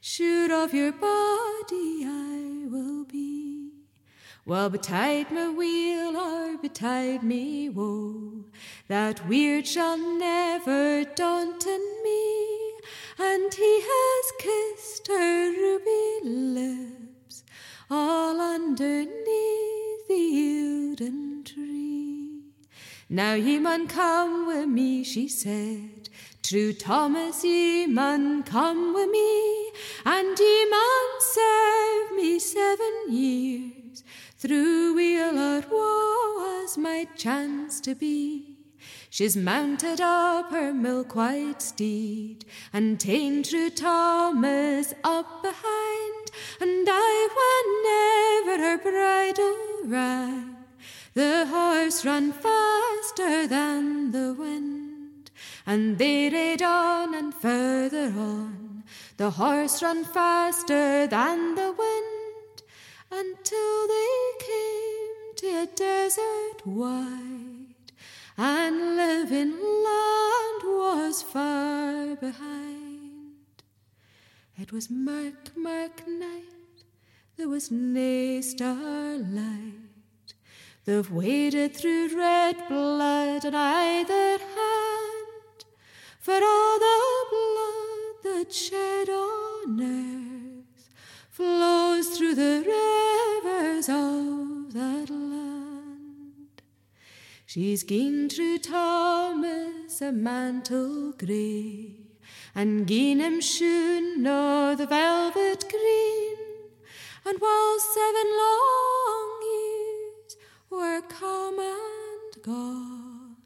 sure 0.00 0.50
of 0.64 0.72
your 0.72 0.92
body 0.92 2.04
I 2.06 2.66
will 2.70 3.04
be. 3.04 3.72
Well, 4.46 4.70
betide 4.70 5.30
me 5.30 5.48
weal 5.48 6.16
or 6.16 6.56
betide 6.56 7.22
me 7.22 7.68
woe, 7.68 8.37
that 8.88 9.26
weird 9.28 9.66
shall 9.66 9.98
never 9.98 11.04
daunt 11.04 11.66
in 11.66 12.02
me, 12.02 12.72
and 13.18 13.52
he 13.52 13.80
has 13.82 14.32
kissed 14.38 15.08
her 15.08 15.50
ruby 15.50 16.20
lips 16.24 17.44
all 17.90 18.40
underneath 18.40 20.08
the 20.08 20.96
Eildon 20.96 21.44
tree. 21.44 22.42
Now 23.10 23.34
ye 23.34 23.58
mun 23.58 23.86
come 23.88 24.46
wi' 24.46 24.66
me, 24.66 25.04
she 25.04 25.28
said. 25.28 26.08
True 26.42 26.72
Thomas, 26.72 27.44
ye 27.44 27.86
mun 27.86 28.42
come 28.42 28.94
wi' 28.94 29.06
me, 29.06 29.70
and 30.06 30.38
ye 30.38 30.70
mun 30.70 31.20
serve 31.20 32.16
me 32.16 32.38
seven 32.38 32.94
years. 33.10 34.02
Through 34.38 34.94
wheel 34.94 35.38
or 35.38 35.62
woe 35.70 36.62
as 36.62 36.78
might 36.78 37.16
chance 37.16 37.80
to 37.82 37.94
be. 37.94 38.57
She's 39.10 39.36
mounted 39.36 40.00
up 40.00 40.50
her 40.50 40.72
milk 40.74 41.16
white 41.16 41.62
steed, 41.62 42.44
and 42.72 43.00
ta'en 43.00 43.42
true 43.42 43.70
Thomas 43.70 44.92
up 45.02 45.42
behind, 45.42 46.30
and 46.60 46.86
I, 46.88 48.42
whenever 48.44 48.62
her 48.62 48.78
bridle 48.78 49.56
rang, 49.84 50.56
the 51.14 51.46
horse 51.46 52.04
ran 52.04 52.32
faster 52.32 53.46
than 53.46 54.10
the 54.10 54.34
wind, 54.34 55.30
and 55.66 55.96
they 55.96 56.28
rode 56.28 56.62
on 56.62 57.14
and 57.14 57.34
further 57.34 58.12
on. 58.16 58.84
The 59.16 59.30
horse 59.30 59.82
ran 59.82 60.04
faster 60.04 61.06
than 61.06 61.54
the 61.54 61.72
wind 61.72 62.62
until 63.10 63.88
they 63.88 64.32
came 64.38 65.34
to 65.36 65.46
a 65.62 65.66
desert 65.74 66.66
wide, 66.66 67.47
and 68.40 68.96
living 68.96 69.50
land 69.50 70.62
was 70.62 71.22
far 71.22 72.14
behind. 72.14 73.34
It 74.56 74.72
was 74.72 74.88
murk, 74.88 75.56
murk 75.56 76.06
night, 76.06 76.84
there 77.36 77.48
was 77.48 77.72
nae 77.72 78.40
starlight. 78.40 79.74
They've 80.84 81.10
waded 81.10 81.76
through 81.76 82.16
red 82.16 82.56
blood 82.68 83.44
on 83.44 83.54
either 83.54 84.38
hand, 84.38 85.64
for 86.20 86.38
all 86.40 86.78
the 86.78 87.24
blood 87.34 88.22
that 88.22 88.52
shed 88.52 89.08
on 89.08 89.82
earth 89.82 90.88
flows 91.30 92.16
through 92.16 92.36
the 92.36 92.62
rivers 92.64 93.88
of 93.88 94.72
that 94.74 95.10
land. 95.10 95.47
She's 97.48 97.82
gien 97.82 98.28
through 98.28 98.58
Thomas 98.58 100.02
a 100.02 100.12
mantle 100.12 101.12
grey, 101.12 101.94
and 102.54 102.86
gien 102.86 103.20
him 103.20 103.40
shoon 103.40 104.26
o' 104.26 104.74
the 104.74 104.84
velvet 104.84 105.64
green, 105.66 106.36
and 107.24 107.38
while 107.40 107.78
seven 107.78 108.28
long 108.44 109.40
years 109.54 110.36
were 110.68 111.00
come 111.08 111.58
and 111.58 112.42
gone, 112.42 113.36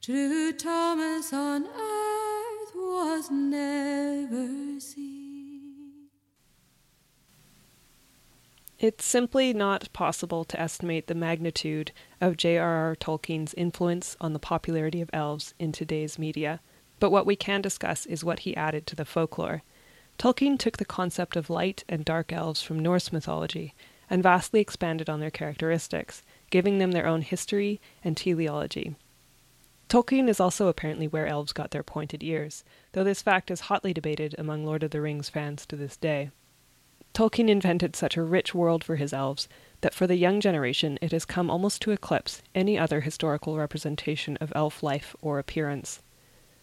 true 0.00 0.52
Thomas 0.52 1.30
on 1.34 1.66
earth 1.66 2.74
was 2.74 3.30
never 3.30 4.80
seen. 4.80 5.19
It's 8.80 9.04
simply 9.04 9.52
not 9.52 9.92
possible 9.92 10.42
to 10.46 10.58
estimate 10.58 11.06
the 11.06 11.14
magnitude 11.14 11.92
of 12.18 12.38
J.R.R. 12.38 12.96
Tolkien's 12.96 13.52
influence 13.52 14.16
on 14.22 14.32
the 14.32 14.38
popularity 14.38 15.02
of 15.02 15.10
elves 15.12 15.52
in 15.58 15.70
today's 15.70 16.18
media, 16.18 16.60
but 16.98 17.10
what 17.10 17.26
we 17.26 17.36
can 17.36 17.60
discuss 17.60 18.06
is 18.06 18.24
what 18.24 18.40
he 18.40 18.56
added 18.56 18.86
to 18.86 18.96
the 18.96 19.04
folklore. 19.04 19.62
Tolkien 20.16 20.58
took 20.58 20.78
the 20.78 20.86
concept 20.86 21.36
of 21.36 21.50
light 21.50 21.84
and 21.90 22.06
dark 22.06 22.32
elves 22.32 22.62
from 22.62 22.78
Norse 22.78 23.12
mythology 23.12 23.74
and 24.08 24.22
vastly 24.22 24.60
expanded 24.60 25.10
on 25.10 25.20
their 25.20 25.30
characteristics, 25.30 26.22
giving 26.48 26.78
them 26.78 26.92
their 26.92 27.06
own 27.06 27.20
history 27.20 27.82
and 28.02 28.16
teleology. 28.16 28.96
Tolkien 29.90 30.26
is 30.26 30.40
also 30.40 30.68
apparently 30.68 31.06
where 31.06 31.26
elves 31.26 31.52
got 31.52 31.70
their 31.70 31.82
pointed 31.82 32.22
ears, 32.22 32.64
though 32.92 33.04
this 33.04 33.20
fact 33.20 33.50
is 33.50 33.60
hotly 33.60 33.92
debated 33.92 34.34
among 34.38 34.64
Lord 34.64 34.82
of 34.82 34.90
the 34.90 35.02
Rings 35.02 35.28
fans 35.28 35.66
to 35.66 35.76
this 35.76 35.98
day. 35.98 36.30
Tolkien 37.12 37.48
invented 37.48 37.96
such 37.96 38.16
a 38.16 38.22
rich 38.22 38.54
world 38.54 38.84
for 38.84 38.96
his 38.96 39.12
elves 39.12 39.48
that 39.80 39.94
for 39.94 40.06
the 40.06 40.16
young 40.16 40.40
generation 40.40 40.98
it 41.02 41.12
has 41.12 41.24
come 41.24 41.50
almost 41.50 41.82
to 41.82 41.90
eclipse 41.90 42.42
any 42.54 42.78
other 42.78 43.00
historical 43.00 43.56
representation 43.56 44.36
of 44.36 44.52
elf 44.54 44.82
life 44.82 45.16
or 45.20 45.38
appearance. 45.38 46.00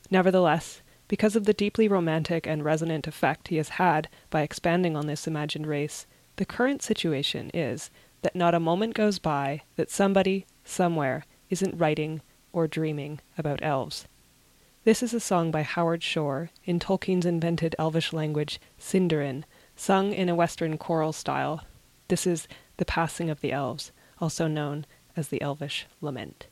Nevertheless, 0.10 0.82
because 1.08 1.36
of 1.36 1.46
the 1.46 1.54
deeply 1.54 1.88
romantic 1.88 2.48
and 2.48 2.64
resonant 2.64 3.08
effect 3.08 3.48
he 3.50 3.58
has 3.58 3.70
had 3.70 4.08
by 4.30 4.42
expanding 4.42 4.96
on 4.96 5.08
this 5.08 5.28
imagined 5.28 5.68
race, 5.68 6.06
the 6.38 6.46
current 6.46 6.82
situation 6.82 7.50
is 7.54 7.90
that 8.22 8.36
not 8.36 8.56
a 8.56 8.60
moment 8.60 8.94
goes 8.94 9.20
by 9.20 9.64
that 9.76 9.90
somebody, 9.90 10.46
somewhere, 10.64 11.26
isn't 11.50 11.78
writing 11.78 12.22
or 12.54 12.68
dreaming 12.68 13.20
about 13.38 13.62
elves. 13.62 14.08
This 14.84 15.04
is 15.04 15.14
a 15.14 15.20
song 15.20 15.52
by 15.52 15.64
Howard 15.64 16.04
Shore 16.04 16.50
in 16.66 16.80
Tolkien's 16.80 17.26
invented 17.26 17.76
elvish 17.78 18.14
language, 18.14 18.60
Sindarin, 18.80 19.44
sung 19.78 20.12
in 20.12 20.28
a 20.28 20.36
Western 20.36 20.78
choral 20.78 21.14
style. 21.14 21.64
This 22.10 22.28
is 22.28 22.48
The 22.78 22.86
Passing 22.86 23.30
of 23.30 23.40
the 23.42 23.54
Elves, 23.54 23.92
also 24.20 24.48
known 24.48 24.86
as 25.16 25.30
the 25.30 25.42
Elvish 25.42 25.86
Lament. 26.02 26.48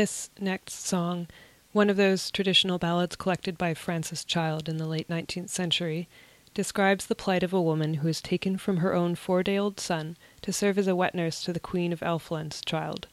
This 0.00 0.30
next 0.40 0.86
song, 0.86 1.28
one 1.72 1.90
of 1.90 1.98
those 1.98 2.30
traditional 2.30 2.78
ballads 2.78 3.16
collected 3.16 3.58
by 3.58 3.74
Francis 3.74 4.24
Child 4.24 4.66
in 4.66 4.78
the 4.78 4.86
late 4.86 5.08
19th 5.08 5.50
century, 5.50 6.08
describes 6.54 7.04
the 7.04 7.14
plight 7.14 7.42
of 7.42 7.52
a 7.52 7.60
woman 7.60 7.92
who 7.92 8.08
is 8.08 8.22
taken 8.22 8.56
from 8.56 8.78
her 8.78 8.94
own 8.94 9.14
four 9.14 9.42
day 9.42 9.58
old 9.58 9.78
son 9.78 10.16
to 10.40 10.54
serve 10.54 10.78
as 10.78 10.88
a 10.88 10.96
wet 10.96 11.14
nurse 11.14 11.44
to 11.44 11.52
the 11.52 11.60
Queen 11.60 11.92
of 11.92 12.02
Elfland's 12.02 12.62
child. 12.62 13.08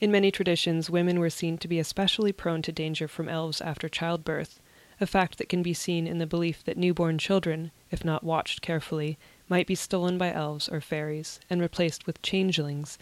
In 0.00 0.10
many 0.10 0.30
traditions, 0.30 0.88
women 0.88 1.20
were 1.20 1.28
seen 1.28 1.58
to 1.58 1.68
be 1.68 1.78
especially 1.78 2.32
prone 2.32 2.62
to 2.62 2.72
danger 2.72 3.08
from 3.08 3.28
elves 3.28 3.60
after 3.60 3.86
childbirth, 3.86 4.58
a 4.98 5.06
fact 5.06 5.36
that 5.36 5.50
can 5.50 5.62
be 5.62 5.74
seen 5.74 6.06
in 6.06 6.16
the 6.16 6.26
belief 6.26 6.64
that 6.64 6.78
newborn 6.78 7.18
children, 7.18 7.72
if 7.90 8.06
not 8.06 8.24
watched 8.24 8.62
carefully, 8.62 9.18
might 9.50 9.66
be 9.66 9.74
stolen 9.74 10.16
by 10.16 10.32
elves 10.32 10.66
or 10.66 10.80
fairies 10.80 11.40
and 11.50 11.60
replaced 11.60 12.06
with 12.06 12.22
changelings, 12.22 12.96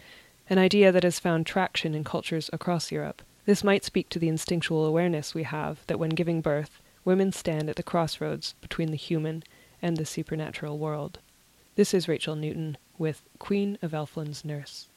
an 0.49 0.57
idea 0.57 0.91
that 0.91 1.03
has 1.03 1.19
found 1.19 1.45
traction 1.45 1.95
in 1.95 2.03
cultures 2.03 2.49
across 2.53 2.91
Europe. 2.91 3.21
This 3.45 3.63
might 3.63 3.83
speak 3.83 4.09
to 4.09 4.19
the 4.19 4.29
instinctual 4.29 4.85
awareness 4.85 5.33
we 5.33 5.43
have 5.43 5.85
that 5.87 5.99
when 5.99 6.11
giving 6.11 6.41
birth, 6.41 6.81
women 7.03 7.31
stand 7.31 7.69
at 7.69 7.75
the 7.75 7.83
crossroads 7.83 8.55
between 8.61 8.91
the 8.91 8.97
human 8.97 9.43
and 9.81 9.97
the 9.97 10.05
supernatural 10.05 10.77
world. 10.77 11.19
This 11.75 11.93
is 11.93 12.07
Rachel 12.07 12.35
Newton 12.35 12.77
with 12.97 13.23
Queen 13.39 13.77
of 13.81 13.93
Elfland's 13.93 14.45
Nurse. 14.45 14.87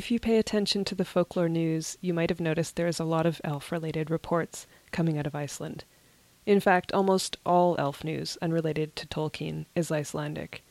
If 0.00 0.10
you 0.10 0.18
pay 0.18 0.38
attention 0.38 0.86
to 0.86 0.94
the 0.94 1.04
folklore 1.04 1.50
news, 1.50 1.98
you 2.00 2.14
might 2.14 2.30
have 2.30 2.40
noticed 2.40 2.74
there 2.74 2.86
is 2.86 2.98
a 2.98 3.04
lot 3.04 3.26
of 3.26 3.38
elf 3.44 3.70
related 3.70 4.10
reports 4.10 4.66
coming 4.92 5.18
out 5.18 5.26
of 5.26 5.34
Iceland. 5.34 5.84
In 6.46 6.58
fact, 6.58 6.90
almost 6.94 7.36
all 7.44 7.76
elf 7.78 8.02
news 8.02 8.38
unrelated 8.40 8.96
to 8.96 9.06
Tolkien 9.06 9.66
is 9.74 9.92
Icelandic. 9.92 10.64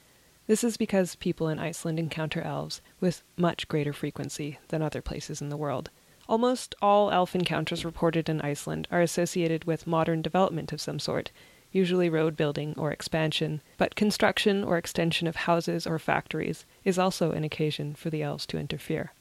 This 0.47 0.63
is 0.63 0.77
because 0.77 1.13
people 1.13 1.47
in 1.47 1.59
Iceland 1.59 1.99
encounter 1.99 2.41
elves 2.41 2.81
with 2.99 3.21
much 3.37 3.67
greater 3.67 3.93
frequency 3.93 4.57
than 4.69 4.81
other 4.81 4.99
places 4.99 5.43
in 5.43 5.49
the 5.49 5.57
world. 5.57 5.91
Almost 6.27 6.73
all 6.81 7.11
elf 7.11 7.35
encounters 7.35 7.85
reported 7.85 8.29
in 8.29 8.41
Iceland 8.41 8.87
are 8.89 9.01
associated 9.01 9.65
with 9.65 9.85
modern 9.85 10.23
development 10.23 10.73
of 10.73 10.81
some 10.81 10.97
sort, 10.97 11.29
usually 11.71 12.09
road 12.09 12.35
building 12.35 12.73
or 12.77 12.91
expansion, 12.91 13.61
but 13.77 13.95
construction 13.95 14.63
or 14.63 14.79
extension 14.79 15.27
of 15.27 15.35
houses 15.35 15.85
or 15.85 15.99
factories 15.99 16.65
is 16.83 16.97
also 16.97 17.31
an 17.31 17.43
occasion 17.43 17.93
for 17.93 18.09
the 18.09 18.23
elves 18.23 18.47
to 18.47 18.57
interfere. 18.57 19.11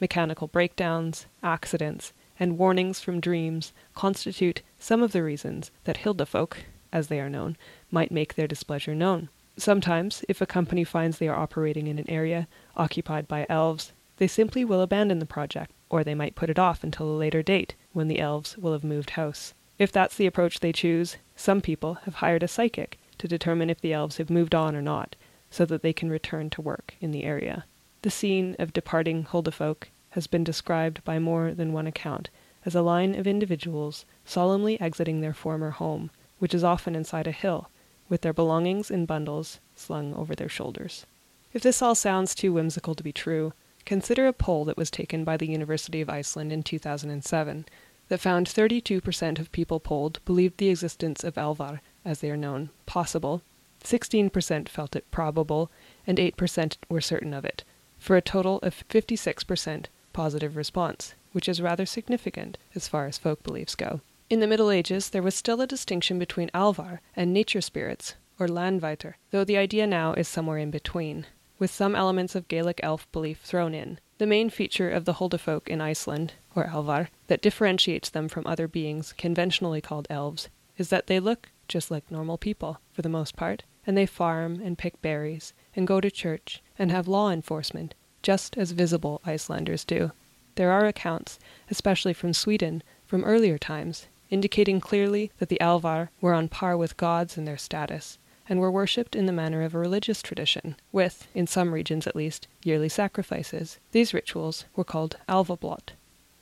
Mechanical 0.00 0.48
breakdowns, 0.48 1.26
accidents, 1.42 2.12
and 2.38 2.56
warnings 2.56 3.00
from 3.00 3.20
dreams 3.20 3.72
constitute 3.94 4.62
some 4.78 5.02
of 5.02 5.12
the 5.12 5.22
reasons 5.22 5.70
that 5.84 5.98
Huldafolk, 5.98 6.56
as 6.90 7.08
they 7.08 7.20
are 7.20 7.28
known, 7.28 7.56
might 7.90 8.10
make 8.10 8.34
their 8.34 8.48
displeasure 8.48 8.94
known. 8.94 9.28
Sometimes, 9.58 10.24
if 10.26 10.40
a 10.40 10.46
company 10.46 10.84
finds 10.84 11.18
they 11.18 11.28
are 11.28 11.38
operating 11.38 11.86
in 11.86 11.98
an 11.98 12.08
area 12.08 12.48
occupied 12.76 13.28
by 13.28 13.44
elves, 13.50 13.92
they 14.16 14.26
simply 14.26 14.64
will 14.64 14.80
abandon 14.80 15.18
the 15.18 15.26
project, 15.26 15.70
or 15.90 16.02
they 16.02 16.14
might 16.14 16.34
put 16.34 16.48
it 16.48 16.58
off 16.58 16.82
until 16.82 17.10
a 17.10 17.12
later 17.12 17.42
date 17.42 17.74
when 17.92 18.08
the 18.08 18.20
elves 18.20 18.56
will 18.56 18.72
have 18.72 18.84
moved 18.84 19.10
house. 19.10 19.52
If 19.78 19.92
that's 19.92 20.16
the 20.16 20.26
approach 20.26 20.60
they 20.60 20.72
choose, 20.72 21.18
some 21.36 21.60
people 21.60 21.94
have 22.04 22.16
hired 22.16 22.42
a 22.42 22.48
psychic 22.48 22.98
to 23.18 23.28
determine 23.28 23.68
if 23.68 23.80
the 23.82 23.92
elves 23.92 24.16
have 24.16 24.30
moved 24.30 24.54
on 24.54 24.74
or 24.74 24.82
not, 24.82 25.14
so 25.50 25.66
that 25.66 25.82
they 25.82 25.92
can 25.92 26.08
return 26.10 26.48
to 26.50 26.62
work 26.62 26.94
in 27.02 27.10
the 27.10 27.24
area. 27.24 27.64
The 28.02 28.10
scene 28.10 28.56
of 28.58 28.72
departing 28.72 29.24
Huldafolk 29.24 29.90
has 30.10 30.26
been 30.26 30.42
described 30.42 31.04
by 31.04 31.18
more 31.18 31.52
than 31.52 31.74
one 31.74 31.86
account 31.86 32.30
as 32.64 32.74
a 32.74 32.80
line 32.80 33.14
of 33.14 33.26
individuals 33.26 34.06
solemnly 34.24 34.80
exiting 34.80 35.20
their 35.20 35.34
former 35.34 35.70
home, 35.70 36.10
which 36.38 36.54
is 36.54 36.64
often 36.64 36.94
inside 36.94 37.26
a 37.26 37.32
hill, 37.32 37.68
with 38.08 38.22
their 38.22 38.32
belongings 38.32 38.90
in 38.90 39.04
bundles 39.04 39.60
slung 39.76 40.14
over 40.14 40.34
their 40.34 40.48
shoulders. 40.48 41.04
If 41.52 41.62
this 41.62 41.82
all 41.82 41.94
sounds 41.94 42.34
too 42.34 42.54
whimsical 42.54 42.94
to 42.94 43.02
be 43.02 43.12
true, 43.12 43.52
consider 43.84 44.26
a 44.26 44.32
poll 44.32 44.64
that 44.64 44.78
was 44.78 44.90
taken 44.90 45.22
by 45.22 45.36
the 45.36 45.50
University 45.50 46.00
of 46.00 46.08
Iceland 46.08 46.52
in 46.52 46.62
2007 46.62 47.66
that 48.08 48.18
found 48.18 48.46
32% 48.46 49.38
of 49.38 49.52
people 49.52 49.78
polled 49.78 50.24
believed 50.24 50.56
the 50.56 50.70
existence 50.70 51.22
of 51.22 51.34
Álfar, 51.34 51.80
as 52.04 52.20
they 52.20 52.30
are 52.30 52.36
known, 52.38 52.70
possible, 52.86 53.42
16% 53.84 54.70
felt 54.70 54.96
it 54.96 55.10
probable, 55.10 55.70
and 56.06 56.16
8% 56.16 56.76
were 56.88 57.02
certain 57.02 57.34
of 57.34 57.44
it, 57.44 57.62
for 58.00 58.16
a 58.16 58.22
total 58.22 58.58
of 58.62 58.82
56% 58.88 59.86
positive 60.12 60.56
response, 60.56 61.14
which 61.30 61.48
is 61.48 61.62
rather 61.62 61.86
significant 61.86 62.58
as 62.74 62.88
far 62.88 63.06
as 63.06 63.18
folk 63.18 63.44
beliefs 63.44 63.76
go. 63.76 64.00
In 64.28 64.40
the 64.40 64.48
Middle 64.48 64.70
Ages, 64.70 65.10
there 65.10 65.22
was 65.22 65.34
still 65.34 65.60
a 65.60 65.66
distinction 65.66 66.18
between 66.18 66.50
Álfar 66.50 66.98
and 67.14 67.32
nature 67.32 67.60
spirits, 67.60 68.14
or 68.38 68.48
Landvættir, 68.48 69.14
though 69.30 69.44
the 69.44 69.56
idea 69.56 69.86
now 69.86 70.14
is 70.14 70.26
somewhere 70.26 70.58
in 70.58 70.70
between, 70.70 71.26
with 71.58 71.70
some 71.70 71.94
elements 71.94 72.34
of 72.34 72.48
Gaelic 72.48 72.80
elf 72.82 73.10
belief 73.12 73.40
thrown 73.42 73.74
in. 73.74 74.00
The 74.18 74.26
main 74.26 74.50
feature 74.50 74.90
of 74.90 75.04
the 75.04 75.14
Huldafolk 75.14 75.68
in 75.68 75.80
Iceland, 75.80 76.32
or 76.56 76.66
Álfar, 76.66 77.08
that 77.26 77.42
differentiates 77.42 78.08
them 78.08 78.28
from 78.28 78.46
other 78.46 78.66
beings 78.66 79.12
conventionally 79.12 79.80
called 79.80 80.06
elves 80.10 80.48
is 80.78 80.88
that 80.88 81.06
they 81.06 81.20
look 81.20 81.50
just 81.68 81.90
like 81.90 82.10
normal 82.10 82.38
people, 82.38 82.80
for 82.92 83.02
the 83.02 83.08
most 83.08 83.36
part, 83.36 83.64
and 83.86 83.96
they 83.96 84.06
farm 84.06 84.60
and 84.62 84.78
pick 84.78 85.00
berries 85.02 85.52
and 85.76 85.86
go 85.86 86.00
to 86.00 86.10
church 86.10 86.62
and 86.80 86.90
have 86.90 87.06
law 87.06 87.30
enforcement, 87.30 87.94
just 88.22 88.56
as 88.56 88.72
visible 88.72 89.20
Icelanders 89.24 89.84
do. 89.84 90.12
There 90.54 90.72
are 90.72 90.86
accounts, 90.86 91.38
especially 91.70 92.14
from 92.14 92.32
Sweden, 92.32 92.82
from 93.06 93.22
earlier 93.22 93.58
times, 93.58 94.08
indicating 94.30 94.80
clearly 94.80 95.30
that 95.38 95.50
the 95.50 95.58
Álfar 95.60 96.08
were 96.20 96.32
on 96.32 96.48
par 96.48 96.76
with 96.76 96.96
gods 96.96 97.36
in 97.36 97.44
their 97.44 97.58
status, 97.58 98.18
and 98.48 98.60
were 98.60 98.70
worshipped 98.70 99.14
in 99.14 99.26
the 99.26 99.32
manner 99.32 99.62
of 99.62 99.74
a 99.74 99.78
religious 99.78 100.22
tradition, 100.22 100.74
with, 100.90 101.28
in 101.34 101.46
some 101.46 101.74
regions 101.74 102.06
at 102.06 102.16
least, 102.16 102.48
yearly 102.64 102.88
sacrifices. 102.88 103.78
These 103.92 104.14
rituals 104.14 104.64
were 104.74 104.82
called 104.82 105.18
Álfablót. 105.28 105.90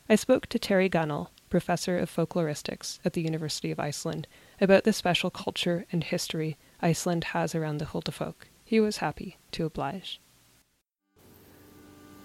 I 0.08 0.14
spoke 0.14 0.46
to 0.46 0.58
Terry 0.58 0.88
Gunnell, 0.88 1.28
professor 1.50 1.98
of 1.98 2.14
folkloristics 2.14 2.98
at 3.04 3.14
the 3.14 3.22
University 3.22 3.70
of 3.70 3.80
Iceland, 3.80 4.28
about 4.60 4.84
the 4.84 4.92
special 4.92 5.30
culture 5.30 5.84
and 5.90 6.04
history 6.04 6.56
Iceland 6.80 7.24
has 7.24 7.54
around 7.54 7.78
the 7.78 7.86
Huldafolk. 7.86 8.46
He 8.64 8.80
was 8.80 8.98
happy 8.98 9.36
to 9.52 9.64
oblige. 9.64 10.20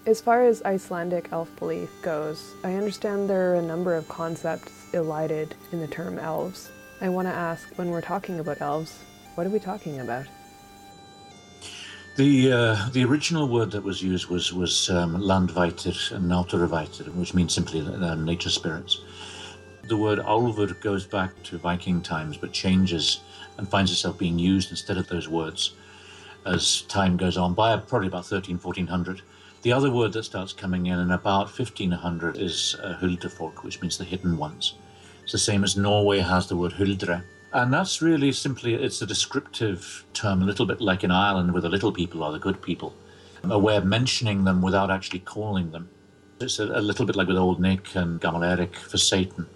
As 0.06 0.20
far 0.20 0.44
as 0.44 0.60
Icelandic 0.62 1.30
elf 1.32 1.48
belief 1.56 1.88
goes, 2.02 2.54
I 2.62 2.74
understand 2.74 3.28
there 3.30 3.52
are 3.52 3.54
a 3.54 3.62
number 3.62 3.94
of 3.94 4.06
concepts 4.06 4.92
elided 4.92 5.54
in 5.72 5.80
the 5.80 5.86
term 5.86 6.18
elves. 6.18 6.70
I 7.00 7.08
want 7.08 7.26
to 7.26 7.32
ask 7.32 7.72
when 7.76 7.88
we're 7.88 8.02
talking 8.02 8.38
about 8.38 8.60
elves, 8.60 8.98
what 9.34 9.46
are 9.46 9.50
we 9.50 9.58
talking 9.58 10.00
about? 10.00 10.26
The 12.16 12.52
uh, 12.52 12.88
the 12.92 13.02
original 13.02 13.48
word 13.48 13.70
that 13.70 13.82
was 13.82 14.02
used 14.02 14.28
was 14.28 14.52
was 14.52 14.90
um, 14.90 15.14
and 15.14 15.22
náttúruvættir, 15.24 17.08
which 17.14 17.32
means 17.32 17.54
simply 17.54 17.80
uh, 17.80 18.14
nature 18.14 18.50
spirits. 18.50 19.00
The 19.88 19.96
word 19.96 20.18
álfur 20.18 20.78
goes 20.82 21.06
back 21.06 21.30
to 21.44 21.56
Viking 21.56 22.02
times, 22.02 22.36
but 22.36 22.52
changes 22.52 23.20
and 23.56 23.66
finds 23.66 23.90
itself 23.90 24.18
being 24.18 24.38
used 24.38 24.70
instead 24.70 24.98
of 24.98 25.08
those 25.08 25.28
words 25.30 25.74
as 26.44 26.82
time 26.82 27.16
goes 27.16 27.38
on 27.38 27.54
by 27.54 27.74
probably 27.78 28.08
about 28.08 28.26
13, 28.26 28.58
1400. 28.58 29.22
The 29.64 29.72
other 29.72 29.90
word 29.90 30.12
that 30.12 30.24
starts 30.24 30.52
coming 30.52 30.88
in 30.88 30.98
in 30.98 31.10
about 31.10 31.46
1500 31.46 32.36
is 32.36 32.76
uh, 32.82 32.98
Huldafolk, 33.00 33.64
which 33.64 33.80
means 33.80 33.96
the 33.96 34.04
hidden 34.04 34.36
ones. 34.36 34.74
It's 35.22 35.32
the 35.32 35.38
same 35.38 35.64
as 35.64 35.74
Norway 35.74 36.18
has 36.18 36.46
the 36.46 36.54
word 36.54 36.72
Huldre, 36.72 37.24
and 37.50 37.72
that's 37.72 38.02
really 38.02 38.30
simply, 38.30 38.74
it's 38.74 39.00
a 39.00 39.06
descriptive 39.06 40.04
term, 40.12 40.42
a 40.42 40.44
little 40.44 40.66
bit 40.66 40.82
like 40.82 41.02
in 41.02 41.10
Ireland 41.10 41.50
where 41.50 41.62
the 41.62 41.70
little 41.70 41.92
people 41.92 42.22
are 42.22 42.30
the 42.30 42.38
good 42.38 42.60
people, 42.60 42.94
a 43.42 43.58
way 43.58 43.76
of 43.76 43.86
mentioning 43.86 44.44
them 44.44 44.60
without 44.60 44.90
actually 44.90 45.20
calling 45.20 45.70
them. 45.70 45.88
It's 46.42 46.58
a, 46.58 46.64
a 46.64 46.82
little 46.82 47.06
bit 47.06 47.16
like 47.16 47.28
with 47.28 47.38
Old 47.38 47.58
Nick 47.58 47.96
and 47.96 48.20
Gamal 48.20 48.46
Eric 48.46 48.76
for 48.76 48.98
Satan. 48.98 49.46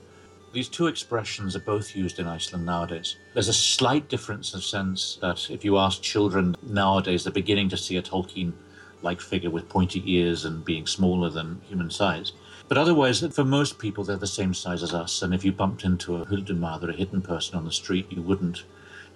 These 0.54 0.70
two 0.70 0.86
expressions 0.86 1.54
are 1.54 1.60
both 1.60 1.94
used 1.94 2.18
in 2.18 2.26
Iceland 2.26 2.64
nowadays. 2.64 3.16
There's 3.34 3.48
a 3.48 3.52
slight 3.52 4.08
difference 4.08 4.54
in 4.54 4.60
the 4.60 4.64
sense 4.64 5.18
that 5.20 5.50
if 5.50 5.66
you 5.66 5.76
ask 5.76 6.00
children 6.00 6.56
nowadays, 6.62 7.24
they're 7.24 7.32
beginning 7.34 7.68
to 7.68 7.76
see 7.76 7.98
a 7.98 8.02
Tolkien 8.02 8.54
like 9.02 9.20
figure 9.20 9.50
with 9.50 9.68
pointy 9.68 10.02
ears 10.06 10.44
and 10.44 10.64
being 10.64 10.86
smaller 10.86 11.30
than 11.30 11.60
human 11.68 11.90
size. 11.90 12.32
But 12.68 12.78
otherwise, 12.78 13.20
for 13.20 13.44
most 13.44 13.78
people, 13.78 14.04
they're 14.04 14.16
the 14.16 14.26
same 14.26 14.52
size 14.52 14.82
as 14.82 14.92
us. 14.92 15.22
And 15.22 15.32
if 15.32 15.44
you 15.44 15.52
bumped 15.52 15.84
into 15.84 16.16
a 16.16 16.26
Huldumad 16.26 16.82
or 16.82 16.90
a 16.90 16.96
hidden 16.96 17.22
person 17.22 17.56
on 17.56 17.64
the 17.64 17.72
street, 17.72 18.06
you 18.10 18.20
wouldn't 18.20 18.64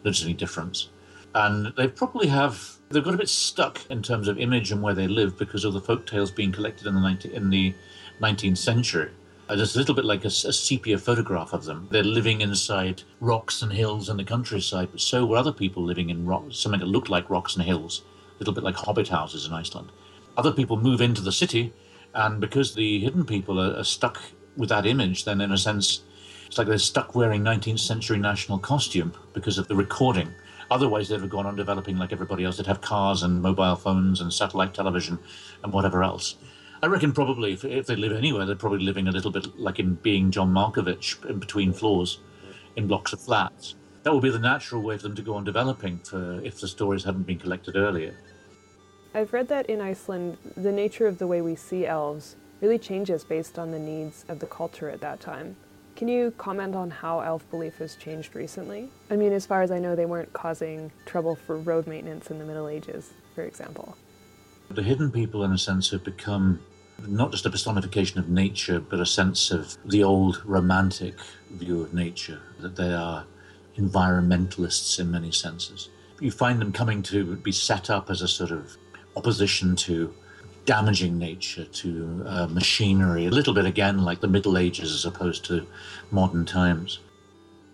notice 0.05 0.25
any 0.25 0.33
difference. 0.33 0.89
And 1.35 1.73
they 1.77 1.89
probably 1.89 2.29
have, 2.29 2.77
they've 2.91 3.05
got 3.05 3.15
a 3.15 3.19
bit 3.19 3.29
stuck 3.29 3.81
in 3.91 4.03
terms 4.03 4.29
of 4.29 4.39
image 4.39 4.73
and 4.73 4.83
where 4.83 4.95
they 4.95 5.07
live 5.07 5.39
because 5.39 5.65
of 5.65 5.73
the 5.75 5.81
folk 5.81 6.07
tales 6.07 6.31
being 6.31 6.53
collected 6.53 6.87
in 6.87 6.95
the, 6.95 7.01
19, 7.01 7.33
in 7.33 7.51
the 7.51 7.75
19th 8.21 8.59
century. 8.59 9.11
Just 9.51 9.75
a 9.77 9.79
little 9.79 9.95
bit 9.95 10.07
like 10.07 10.25
a, 10.25 10.29
a, 10.29 10.53
sepia 10.53 10.97
photograph 10.97 11.53
of 11.53 11.65
them. 11.65 11.87
They're 11.91 12.03
living 12.03 12.41
inside 12.41 13.03
rocks 13.21 13.61
and 13.61 13.71
hills 13.71 14.09
in 14.09 14.17
the 14.17 14.25
countryside, 14.25 14.89
but 14.93 15.01
so 15.01 15.27
were 15.27 15.37
other 15.37 15.53
people 15.53 15.83
living 15.83 16.09
in 16.09 16.25
rocks, 16.25 16.57
something 16.57 16.81
that 16.81 16.87
looked 16.87 17.11
like 17.11 17.29
rocks 17.29 17.57
and 17.57 17.65
hills, 17.65 18.03
little 18.43 18.55
bit 18.55 18.65
like 18.65 18.77
hobbit 18.77 19.09
houses 19.09 19.47
in 19.47 19.53
Iceland. 19.53 19.91
Other 20.37 20.53
people 20.53 20.77
move 20.77 21.01
into 21.01 21.23
the 21.23 21.33
city 21.33 21.73
and 22.15 22.41
because 22.41 22.75
the 22.75 23.01
hidden 23.01 23.25
people 23.25 23.61
are, 23.61 23.77
are 23.77 23.85
stuck 23.85 24.21
with 24.57 24.69
that 24.69 24.87
image, 24.87 25.25
then 25.25 25.41
in 25.41 25.53
a 25.53 25.59
sense, 25.59 26.03
it's 26.47 26.59
like 26.59 26.67
they're 26.67 26.79
stuck 26.79 27.15
wearing 27.15 27.43
19th 27.43 27.81
century 27.81 28.19
national 28.19 28.59
costume 28.59 29.15
because 29.33 29.59
of 29.59 29.69
the 29.69 29.77
recording. 29.77 30.31
Otherwise, 30.71 31.09
they'd 31.09 31.21
have 31.21 31.31
gone 31.31 31.47
on 31.47 31.57
developing 31.57 31.97
like 31.97 32.13
everybody 32.13 32.45
else. 32.45 32.57
They'd 32.57 32.67
have 32.67 32.81
cars 32.81 33.23
and 33.23 33.43
mobile 33.43 33.77
phones 33.77 34.21
and 34.21 34.33
satellite 34.33 34.75
television 34.75 35.19
and 35.63 35.73
whatever 35.73 36.03
else. 36.03 36.37
I 36.83 36.87
reckon 36.87 37.13
probably 37.13 37.53
if, 37.53 37.65
if 37.65 37.87
they 37.87 37.97
live 37.97 38.13
anywhere, 38.13 38.45
they're 38.45 38.57
probably 38.57 38.85
living 38.85 39.09
a 39.09 39.13
little 39.13 39.31
bit 39.31 39.59
like 39.59 39.79
in 39.79 39.95
being 39.95 40.31
John 40.31 40.53
Malkovich 40.53 41.25
in 41.29 41.39
between 41.39 41.73
floors 41.73 42.21
in 42.77 42.87
blocks 42.87 43.13
of 43.13 43.21
flats. 43.21 43.77
That 44.03 44.13
would 44.13 44.23
be 44.23 44.31
the 44.31 44.39
natural 44.39 44.83
way 44.83 44.97
for 44.97 45.05
them 45.05 45.15
to 45.15 45.23
go 45.23 45.35
on 45.35 45.45
developing 45.45 45.99
for 45.99 46.41
if 46.43 46.61
the 46.61 46.67
stories 46.67 47.05
hadn't 47.05 47.23
been 47.23 47.39
collected 47.39 47.77
earlier. 47.77 48.15
I've 49.15 49.35
read 49.35 49.49
that 49.49 49.67
in 49.69 49.83
Iceland, 49.83 50.39
the 50.57 50.73
nature 50.73 51.07
of 51.07 51.19
the 51.19 51.27
way 51.27 51.43
we 51.43 51.55
see 51.55 51.87
elves 51.87 52.37
really 52.63 52.79
changes 52.79 53.25
based 53.25 53.59
on 53.59 53.71
the 53.71 53.79
needs 53.79 54.25
of 54.29 54.39
the 54.39 54.47
culture 54.47 54.89
at 54.89 55.03
that 55.03 55.21
time. 55.21 55.57
Can 55.97 56.09
you 56.09 56.33
comment 56.39 56.75
on 56.75 56.91
how 56.91 57.21
elf 57.21 57.49
belief 57.51 57.77
has 57.77 57.95
changed 57.97 58.35
recently? 58.35 58.89
I 59.11 59.17
mean, 59.17 59.35
as 59.35 59.45
far 59.45 59.61
as 59.61 59.71
I 59.71 59.79
know, 59.79 59.95
they 59.95 60.07
weren't 60.07 60.33
causing 60.33 60.91
trouble 61.05 61.37
for 61.37 61.59
road 61.59 61.87
maintenance 61.87 62.31
in 62.31 62.39
the 62.39 62.47
Middle 62.47 62.69
Ages, 62.69 63.11
for 63.35 63.45
example. 63.45 63.97
The 64.71 64.83
hidden 64.83 65.11
people, 65.11 65.45
in 65.45 65.53
a 65.53 65.59
sense, 65.59 65.91
have 65.91 66.03
become 66.03 66.61
not 67.07 67.33
just 67.33 67.45
a 67.45 67.51
personification 67.51 68.19
of 68.19 68.31
nature, 68.31 68.81
but 68.81 68.99
a 68.99 69.07
sense 69.07 69.51
of 69.51 69.77
the 69.85 70.03
old 70.03 70.41
romantic 70.47 71.17
view 71.51 71.83
of 71.83 71.93
nature, 71.93 72.41
that 72.61 72.77
they 72.77 72.95
are 72.95 73.27
environmentalists 73.77 74.99
in 74.99 75.11
many 75.11 75.33
senses. 75.33 75.91
You 76.21 76.31
find 76.31 76.61
them 76.61 76.73
coming 76.73 77.03
to 77.05 77.37
be 77.37 77.53
set 77.53 77.91
up 77.91 78.09
as 78.09 78.23
a 78.23 78.29
sort 78.29 78.53
of 78.53 78.77
opposition 79.17 79.77
to 79.77 80.15
damaging 80.65 81.19
nature 81.19 81.65
to 81.65 82.23
uh, 82.27 82.47
machinery, 82.47 83.27
a 83.27 83.31
little 83.31 83.55
bit 83.55 83.65
again 83.65 84.05
like 84.05 84.21
the 84.21 84.29
Middle 84.29 84.57
Ages 84.57 84.93
as 84.93 85.05
opposed 85.05 85.45
to 85.47 85.67
modern 86.11 86.45
times. 86.45 87.01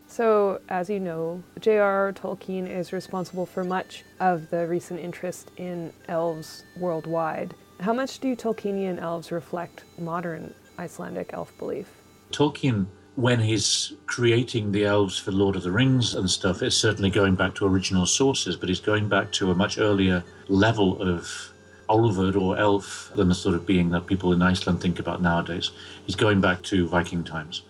So, 0.06 0.60
as 0.70 0.88
you 0.88 0.98
know, 0.98 1.42
J.R.R. 1.60 2.14
Tolkien 2.14 2.66
is 2.68 2.94
responsible 2.94 3.44
for 3.44 3.62
much 3.62 4.04
of 4.20 4.48
the 4.48 4.66
recent 4.66 5.00
interest 5.00 5.50
in 5.58 5.92
elves 6.08 6.64
worldwide. 6.78 7.54
How 7.80 7.92
much 7.92 8.18
do 8.18 8.34
Tolkienian 8.34 9.00
elves 9.00 9.30
reflect 9.30 9.84
modern 9.98 10.54
Icelandic 10.78 11.30
elf 11.34 11.56
belief? 11.58 11.88
Tolkien, 12.32 12.86
when 13.18 13.40
he's 13.40 13.94
creating 14.06 14.70
the 14.70 14.84
elves 14.84 15.18
for 15.18 15.32
Lord 15.32 15.56
of 15.56 15.64
the 15.64 15.72
Rings 15.72 16.14
and 16.14 16.30
stuff, 16.30 16.62
it's 16.62 16.76
certainly 16.76 17.10
going 17.10 17.34
back 17.34 17.52
to 17.56 17.66
original 17.66 18.06
sources, 18.06 18.54
but 18.54 18.68
he's 18.68 18.78
going 18.78 19.08
back 19.08 19.32
to 19.32 19.50
a 19.50 19.56
much 19.56 19.76
earlier 19.76 20.22
level 20.46 21.02
of 21.02 21.52
Álfur 21.88 22.40
or 22.40 22.56
elf 22.56 23.10
than 23.16 23.28
the 23.28 23.34
sort 23.34 23.56
of 23.56 23.66
being 23.66 23.90
that 23.90 24.06
people 24.06 24.32
in 24.32 24.40
Iceland 24.40 24.80
think 24.80 25.00
about 25.00 25.20
nowadays. 25.20 25.72
He's 26.06 26.14
going 26.14 26.40
back 26.40 26.62
to 26.70 26.86
Viking 26.86 27.24
times 27.24 27.62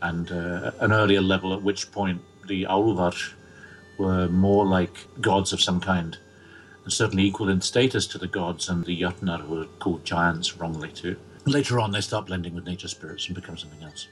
and 0.00 0.32
uh, 0.32 0.70
an 0.80 0.92
earlier 0.92 1.20
level 1.20 1.52
at 1.52 1.60
which 1.60 1.92
point 1.92 2.22
the 2.46 2.62
Álfar 2.62 3.34
were 3.98 4.28
more 4.28 4.64
like 4.64 4.96
gods 5.20 5.52
of 5.52 5.60
some 5.60 5.78
kind, 5.78 6.16
and 6.84 6.90
certainly 6.90 7.24
equal 7.24 7.50
in 7.50 7.60
status 7.60 8.06
to 8.06 8.16
the 8.16 8.28
gods, 8.28 8.70
and 8.70 8.82
the 8.86 8.98
Jötnar 8.98 9.46
were 9.46 9.66
called 9.78 10.06
giants 10.06 10.56
wrongly 10.56 10.90
too. 10.90 11.16
Later 11.44 11.80
on, 11.80 11.90
they 11.90 12.00
start 12.00 12.28
blending 12.28 12.54
with 12.54 12.64
nature 12.64 12.88
spirits 12.88 13.26
and 13.26 13.34
become 13.34 13.58
something 13.58 13.82
else. 13.82 14.08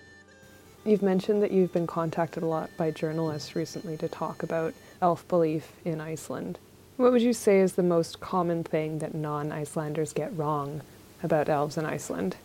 You've 0.86 1.02
mentioned 1.02 1.42
that 1.42 1.50
you've 1.50 1.72
been 1.72 1.86
contacted 1.86 2.42
a 2.42 2.46
lot 2.46 2.68
by 2.76 2.90
journalists 2.90 3.56
recently 3.56 3.96
to 3.96 4.08
talk 4.08 4.42
about 4.42 4.74
elf 5.00 5.26
belief 5.28 5.72
in 5.82 5.98
Iceland. 5.98 6.58
What 6.98 7.10
would 7.10 7.22
you 7.22 7.32
say 7.32 7.60
is 7.60 7.72
the 7.72 7.82
most 7.82 8.20
common 8.20 8.64
thing 8.64 8.98
that 8.98 9.14
non 9.14 9.50
Icelanders 9.50 10.12
get 10.12 10.36
wrong 10.36 10.82
about 11.22 11.48
elves 11.48 11.78
in 11.78 11.86
Iceland? 11.86 12.36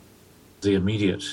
The 0.62 0.76
immediate 0.76 1.26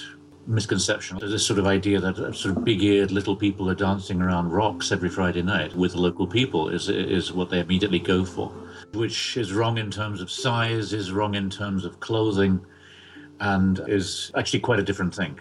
misconception. 0.49 1.19
This 1.21 1.47
sort 1.47 1.61
of 1.61 1.67
idea 1.69 2.01
that 2.01 2.19
uh, 2.19 2.33
sort 2.33 2.57
of 2.57 2.65
big-eared 2.65 3.13
little 3.13 3.37
people 3.37 3.71
are 3.71 3.75
dancing 3.77 4.21
around 4.21 4.51
rocks 4.51 4.91
every 4.91 5.09
Friday 5.09 5.43
night 5.43 5.77
with 5.77 5.95
local 5.95 6.27
people 6.27 6.69
is 6.71 6.89
is 6.89 7.33
what 7.33 7.51
they 7.51 7.61
immediately 7.61 8.01
go 8.01 8.25
for, 8.25 8.49
which 8.95 9.37
is 9.37 9.53
wrong 9.53 9.79
in 9.79 9.93
terms 9.93 10.21
of 10.21 10.29
size, 10.29 10.93
is 10.93 11.13
wrong 11.13 11.37
in 11.37 11.51
terms 11.51 11.85
of 11.85 12.01
clothing, 12.01 12.61
and 13.39 13.81
is 13.87 14.33
actually 14.35 14.61
quite 14.61 14.81
a 14.81 14.85
different 14.85 15.15
thing. 15.15 15.39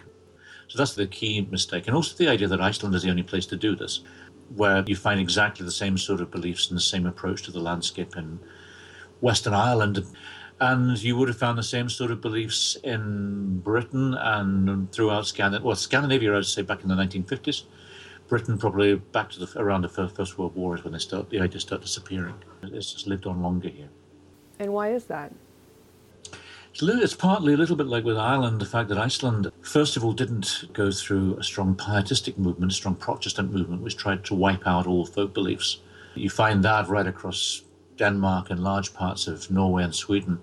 So 0.68 0.78
that's 0.78 0.94
the 0.94 1.06
key 1.06 1.46
mistake, 1.50 1.86
and 1.86 1.94
also 1.94 2.16
the 2.16 2.28
idea 2.28 2.48
that 2.48 2.60
Iceland 2.60 2.94
is 2.94 3.02
the 3.02 3.10
only 3.10 3.22
place 3.22 3.46
to 3.46 3.56
do 3.56 3.76
this, 3.76 4.00
where 4.54 4.84
you 4.86 4.96
find 4.96 5.20
exactly 5.20 5.64
the 5.64 5.72
same 5.72 5.96
sort 5.96 6.20
of 6.20 6.30
beliefs 6.30 6.68
and 6.68 6.76
the 6.76 6.82
same 6.82 7.06
approach 7.06 7.42
to 7.44 7.52
the 7.52 7.60
landscape 7.60 8.16
in 8.16 8.40
Western 9.20 9.54
Ireland 9.54 10.04
and 10.60 11.02
you 11.02 11.16
would 11.16 11.28
have 11.28 11.36
found 11.36 11.58
the 11.58 11.62
same 11.62 11.88
sort 11.88 12.10
of 12.10 12.20
beliefs 12.20 12.76
in 12.82 13.58
Britain 13.58 14.14
and 14.14 14.90
throughout 14.90 15.26
Scandinavia. 15.26 15.66
Well, 15.66 15.76
Scandinavia, 15.76 16.32
I 16.32 16.36
would 16.36 16.46
say, 16.46 16.62
back 16.62 16.82
in 16.82 16.88
the 16.88 16.94
1950s. 16.94 17.64
Britain 18.28 18.58
probably 18.58 18.96
back 18.96 19.30
to 19.30 19.44
the 19.44 19.60
around 19.60 19.82
the 19.82 19.88
First 19.88 20.38
World 20.38 20.56
War 20.56 20.74
is 20.74 20.82
when 20.82 20.92
they 20.92 20.98
start 20.98 21.30
the 21.30 21.40
ideas 21.40 21.62
start 21.62 21.82
disappearing. 21.82 22.34
It's 22.62 22.92
just 22.92 23.06
lived 23.06 23.26
on 23.26 23.40
longer 23.42 23.68
here. 23.68 23.88
And 24.58 24.72
why 24.72 24.92
is 24.92 25.04
that? 25.04 25.32
It's, 26.78 27.14
partly 27.14 27.54
a 27.54 27.56
little 27.56 27.76
bit 27.76 27.86
like 27.86 28.04
with 28.04 28.18
Ireland, 28.18 28.60
the 28.60 28.66
fact 28.66 28.90
that 28.90 28.98
Iceland, 28.98 29.50
first 29.62 29.96
of 29.96 30.04
all, 30.04 30.12
didn't 30.12 30.64
go 30.74 30.90
through 30.90 31.36
a 31.38 31.42
strong 31.42 31.74
pietistic 31.74 32.36
movement, 32.36 32.70
a 32.70 32.74
strong 32.74 32.96
Protestant 32.96 33.50
movement, 33.50 33.80
which 33.80 33.96
tried 33.96 34.24
to 34.26 34.34
wipe 34.34 34.66
out 34.66 34.86
all 34.86 35.06
folk 35.06 35.32
beliefs. 35.32 35.78
You 36.14 36.28
find 36.28 36.62
that 36.64 36.88
right 36.88 37.06
across 37.06 37.62
Denmark 37.96 38.50
and 38.50 38.62
large 38.62 38.92
parts 38.92 39.26
of 39.26 39.50
Norway 39.50 39.84
and 39.84 39.94
Sweden, 39.94 40.38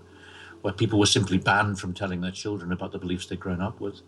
where 0.64 0.74
people 0.74 0.98
were 0.98 1.06
simply 1.06 1.38
banned 1.38 1.80
from 1.80 1.94
telling 1.94 2.22
their 2.22 2.32
children 2.32 2.72
about 2.72 2.94
the 2.94 3.00
beliefs 3.00 3.28
they'd 3.28 3.40
grown 3.40 3.62
up 3.62 3.80
with. 3.80 4.02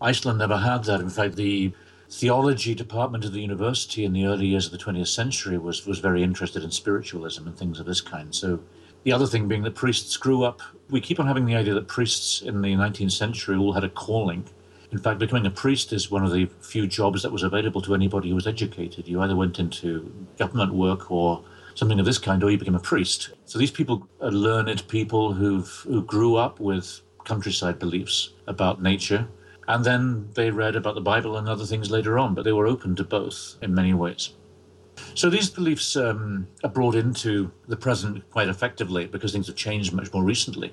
Iceland 0.00 0.40
never 0.40 0.56
had 0.56 0.84
that. 0.84 1.00
In 1.00 1.10
fact, 1.10 1.36
the 1.36 1.72
theology 2.08 2.74
department 2.74 3.24
of 3.24 3.32
the 3.32 3.42
university 3.42 4.04
in 4.04 4.12
the 4.12 4.26
early 4.26 4.46
years 4.46 4.66
of 4.66 4.72
the 4.72 4.78
20th 4.78 5.06
century 5.06 5.56
was, 5.56 5.86
was 5.86 6.00
very 6.00 6.24
interested 6.24 6.64
in 6.64 6.72
spiritualism 6.72 7.46
and 7.46 7.56
things 7.56 7.78
of 7.78 7.86
this 7.86 8.00
kind. 8.00 8.34
So, 8.34 8.58
the 9.04 9.12
other 9.12 9.26
thing 9.26 9.48
being 9.48 9.62
that 9.62 9.74
priests 9.74 10.16
grew 10.16 10.44
up, 10.44 10.60
we 10.90 11.00
keep 11.00 11.20
on 11.20 11.26
having 11.26 11.46
the 11.46 11.56
idea 11.56 11.74
that 11.74 11.88
priests 11.88 12.42
in 12.42 12.60
the 12.62 12.74
19th 12.74 13.12
century 13.12 13.56
all 13.56 13.72
had 13.72 13.84
a 13.84 13.88
calling. 13.88 14.44
In 14.92 14.98
fact, 14.98 15.20
becoming 15.20 15.46
a 15.46 15.50
priest 15.50 15.92
is 15.92 16.10
one 16.10 16.24
of 16.24 16.32
the 16.32 16.46
few 16.60 16.86
jobs 16.86 17.22
that 17.22 17.32
was 17.32 17.42
available 17.42 17.80
to 17.82 17.94
anybody 17.94 18.28
who 18.28 18.34
was 18.34 18.46
educated. 18.46 19.06
You 19.06 19.20
either 19.20 19.36
went 19.36 19.58
into 19.58 20.12
government 20.36 20.74
work 20.74 21.10
or 21.10 21.44
something 21.74 22.00
of 22.00 22.06
this 22.06 22.18
kind, 22.18 22.42
or 22.42 22.50
you 22.50 22.58
became 22.58 22.74
a 22.74 22.80
priest. 22.80 23.30
So 23.44 23.58
these 23.58 23.70
people 23.70 24.08
are 24.20 24.32
learned 24.32 24.86
people 24.88 25.32
who've 25.32 25.68
who 25.86 26.02
grew 26.02 26.36
up 26.36 26.58
with 26.58 27.00
countryside 27.24 27.78
beliefs 27.78 28.30
about 28.48 28.82
nature, 28.82 29.28
and 29.68 29.84
then 29.84 30.28
they 30.34 30.50
read 30.50 30.74
about 30.74 30.96
the 30.96 31.00
Bible 31.00 31.36
and 31.36 31.48
other 31.48 31.64
things 31.64 31.90
later 31.90 32.18
on, 32.18 32.34
but 32.34 32.44
they 32.44 32.52
were 32.52 32.66
open 32.66 32.96
to 32.96 33.04
both 33.04 33.56
in 33.62 33.74
many 33.74 33.94
ways. 33.94 34.30
So 35.14 35.30
these 35.30 35.50
beliefs 35.50 35.96
um, 35.96 36.46
are 36.64 36.70
brought 36.70 36.94
into 36.94 37.50
the 37.68 37.76
present 37.76 38.28
quite 38.30 38.48
effectively 38.48 39.06
because 39.06 39.32
things 39.32 39.46
have 39.46 39.56
changed 39.56 39.92
much 39.92 40.12
more 40.12 40.22
recently. 40.22 40.72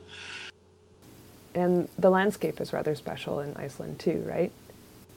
And 1.55 1.89
the 1.97 2.09
landscape 2.09 2.61
is 2.61 2.71
rather 2.71 2.93
special 2.95 3.39
in 3.39 3.55
Iceland 3.55 3.99
too, 3.99 4.23
right? 4.27 4.51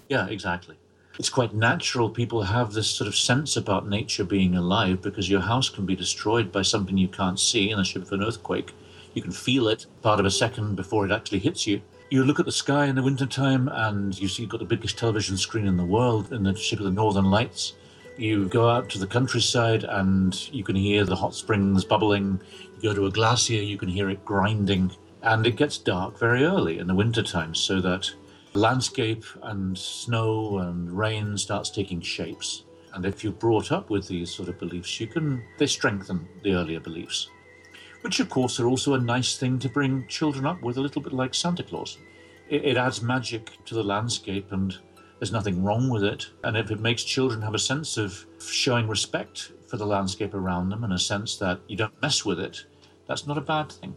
Yeah, 0.08 0.26
exactly 0.28 0.76
it's 1.20 1.28
quite 1.28 1.52
natural 1.52 2.08
people 2.08 2.42
have 2.42 2.72
this 2.72 2.88
sort 2.88 3.06
of 3.06 3.14
sense 3.14 3.54
about 3.54 3.86
nature 3.86 4.24
being 4.24 4.56
alive 4.56 5.02
because 5.02 5.28
your 5.28 5.42
house 5.42 5.68
can 5.68 5.84
be 5.84 5.94
destroyed 5.94 6.50
by 6.50 6.62
something 6.62 6.96
you 6.96 7.08
can't 7.08 7.38
see 7.38 7.70
in 7.70 7.76
the 7.76 7.84
shape 7.84 8.04
of 8.04 8.12
an 8.12 8.22
earthquake. 8.22 8.72
You 9.12 9.20
can 9.20 9.30
feel 9.30 9.68
it 9.68 9.84
part 10.00 10.18
of 10.18 10.24
a 10.24 10.30
second 10.30 10.76
before 10.76 11.04
it 11.04 11.12
actually 11.12 11.40
hits 11.40 11.66
you. 11.66 11.82
You 12.08 12.24
look 12.24 12.40
at 12.40 12.46
the 12.46 12.52
sky 12.52 12.86
in 12.86 12.94
the 12.94 13.02
wintertime 13.02 13.68
and 13.68 14.18
you 14.18 14.28
see 14.28 14.42
you've 14.42 14.50
got 14.50 14.60
the 14.60 14.66
biggest 14.66 14.96
television 14.96 15.36
screen 15.36 15.66
in 15.66 15.76
the 15.76 15.84
world 15.84 16.32
in 16.32 16.42
the 16.42 16.56
shape 16.56 16.78
of 16.78 16.86
the 16.86 16.90
northern 16.90 17.26
lights. 17.26 17.74
You 18.20 18.50
go 18.50 18.68
out 18.68 18.90
to 18.90 18.98
the 18.98 19.06
countryside 19.06 19.84
and 19.84 20.38
you 20.52 20.62
can 20.62 20.76
hear 20.76 21.06
the 21.06 21.16
hot 21.16 21.34
springs 21.34 21.86
bubbling. 21.86 22.38
You 22.76 22.90
go 22.90 22.94
to 22.94 23.06
a 23.06 23.10
glacier, 23.10 23.54
you 23.54 23.78
can 23.78 23.88
hear 23.88 24.10
it 24.10 24.26
grinding. 24.26 24.92
And 25.22 25.46
it 25.46 25.56
gets 25.56 25.78
dark 25.78 26.18
very 26.18 26.44
early 26.44 26.80
in 26.80 26.86
the 26.86 26.94
wintertime 26.94 27.54
so 27.54 27.80
that 27.80 28.12
landscape 28.52 29.24
and 29.44 29.76
snow 29.78 30.58
and 30.58 30.92
rain 30.92 31.38
starts 31.38 31.70
taking 31.70 32.02
shapes. 32.02 32.64
And 32.92 33.06
if 33.06 33.24
you're 33.24 33.32
brought 33.32 33.72
up 33.72 33.88
with 33.88 34.06
these 34.06 34.30
sort 34.30 34.50
of 34.50 34.58
beliefs, 34.58 35.00
you 35.00 35.06
can 35.06 35.42
they 35.56 35.66
strengthen 35.66 36.28
the 36.42 36.52
earlier 36.52 36.80
beliefs. 36.80 37.30
Which 38.02 38.20
of 38.20 38.28
course 38.28 38.60
are 38.60 38.68
also 38.68 38.92
a 38.92 39.00
nice 39.00 39.38
thing 39.38 39.58
to 39.60 39.70
bring 39.70 40.06
children 40.08 40.44
up 40.44 40.60
with, 40.60 40.76
a 40.76 40.82
little 40.82 41.00
bit 41.00 41.14
like 41.14 41.34
Santa 41.34 41.62
Claus. 41.62 41.96
It, 42.50 42.66
it 42.66 42.76
adds 42.76 43.00
magic 43.00 43.52
to 43.64 43.74
the 43.74 43.82
landscape 43.82 44.52
and 44.52 44.76
there's 45.20 45.30
nothing 45.30 45.62
wrong 45.62 45.90
with 45.90 46.02
it. 46.02 46.30
And 46.42 46.56
if 46.56 46.70
it 46.70 46.80
makes 46.80 47.04
children 47.04 47.42
have 47.42 47.54
a 47.54 47.58
sense 47.58 47.98
of 47.98 48.24
showing 48.40 48.88
respect 48.88 49.52
for 49.68 49.76
the 49.76 49.86
landscape 49.86 50.34
around 50.34 50.70
them 50.70 50.82
and 50.82 50.92
a 50.92 50.98
sense 50.98 51.36
that 51.36 51.60
you 51.68 51.76
don't 51.76 52.02
mess 52.02 52.24
with 52.24 52.40
it, 52.40 52.64
that's 53.06 53.26
not 53.26 53.36
a 53.36 53.42
bad 53.42 53.70
thing. 53.70 53.94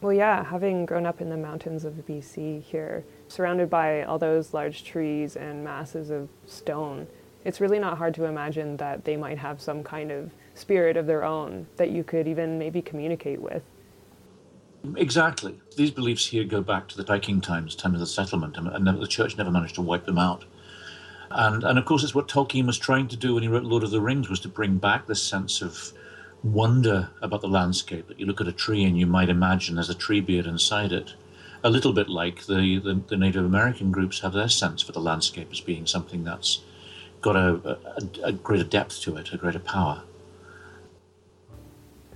Well, 0.00 0.12
yeah, 0.12 0.44
having 0.44 0.86
grown 0.86 1.06
up 1.06 1.20
in 1.20 1.28
the 1.28 1.36
mountains 1.36 1.84
of 1.84 1.94
BC 2.08 2.62
here, 2.62 3.04
surrounded 3.28 3.68
by 3.68 4.04
all 4.04 4.18
those 4.18 4.54
large 4.54 4.84
trees 4.84 5.36
and 5.36 5.64
masses 5.64 6.10
of 6.10 6.28
stone, 6.46 7.08
it's 7.44 7.60
really 7.60 7.80
not 7.80 7.98
hard 7.98 8.14
to 8.14 8.26
imagine 8.26 8.76
that 8.76 9.04
they 9.04 9.16
might 9.16 9.38
have 9.38 9.60
some 9.60 9.82
kind 9.82 10.12
of 10.12 10.30
spirit 10.54 10.96
of 10.96 11.06
their 11.06 11.24
own 11.24 11.66
that 11.76 11.90
you 11.90 12.04
could 12.04 12.28
even 12.28 12.58
maybe 12.58 12.80
communicate 12.80 13.40
with. 13.40 13.62
Exactly. 14.96 15.60
These 15.76 15.92
beliefs 15.92 16.26
here 16.26 16.44
go 16.44 16.60
back 16.60 16.88
to 16.88 16.96
the 16.96 17.04
Viking 17.04 17.40
times, 17.40 17.74
time 17.76 17.94
of 17.94 18.00
the 18.00 18.06
settlement, 18.06 18.56
and 18.56 18.86
the 18.86 19.06
church 19.06 19.36
never 19.36 19.50
managed 19.50 19.76
to 19.76 19.82
wipe 19.82 20.06
them 20.06 20.18
out. 20.18 20.44
And, 21.30 21.64
and 21.64 21.78
of 21.78 21.84
course, 21.84 22.02
it's 22.02 22.14
what 22.14 22.28
Tolkien 22.28 22.66
was 22.66 22.78
trying 22.78 23.08
to 23.08 23.16
do 23.16 23.34
when 23.34 23.42
he 23.42 23.48
wrote 23.48 23.62
Lord 23.62 23.84
of 23.84 23.90
the 23.90 24.00
Rings, 24.00 24.28
was 24.28 24.40
to 24.40 24.48
bring 24.48 24.78
back 24.78 25.06
this 25.06 25.22
sense 25.22 25.62
of 25.62 25.92
wonder 26.42 27.10
about 27.22 27.40
the 27.40 27.48
landscape 27.48 28.08
that 28.08 28.18
you 28.18 28.26
look 28.26 28.40
at 28.40 28.48
a 28.48 28.52
tree 28.52 28.84
and 28.84 28.98
you 28.98 29.06
might 29.06 29.28
imagine 29.28 29.76
there's 29.76 29.88
a 29.88 29.94
Treebeard 29.94 30.46
inside 30.46 30.92
it. 30.92 31.14
A 31.64 31.70
little 31.70 31.92
bit 31.92 32.08
like 32.08 32.46
the, 32.46 32.78
the, 32.78 33.00
the 33.06 33.16
Native 33.16 33.44
American 33.44 33.92
groups 33.92 34.20
have 34.20 34.32
their 34.32 34.48
sense 34.48 34.82
for 34.82 34.92
the 34.92 35.00
landscape 35.00 35.48
as 35.52 35.60
being 35.60 35.86
something 35.86 36.24
that's 36.24 36.60
got 37.20 37.36
a, 37.36 37.78
a, 37.96 38.24
a 38.24 38.32
greater 38.32 38.64
depth 38.64 39.00
to 39.02 39.16
it, 39.16 39.32
a 39.32 39.36
greater 39.36 39.60
power. 39.60 40.02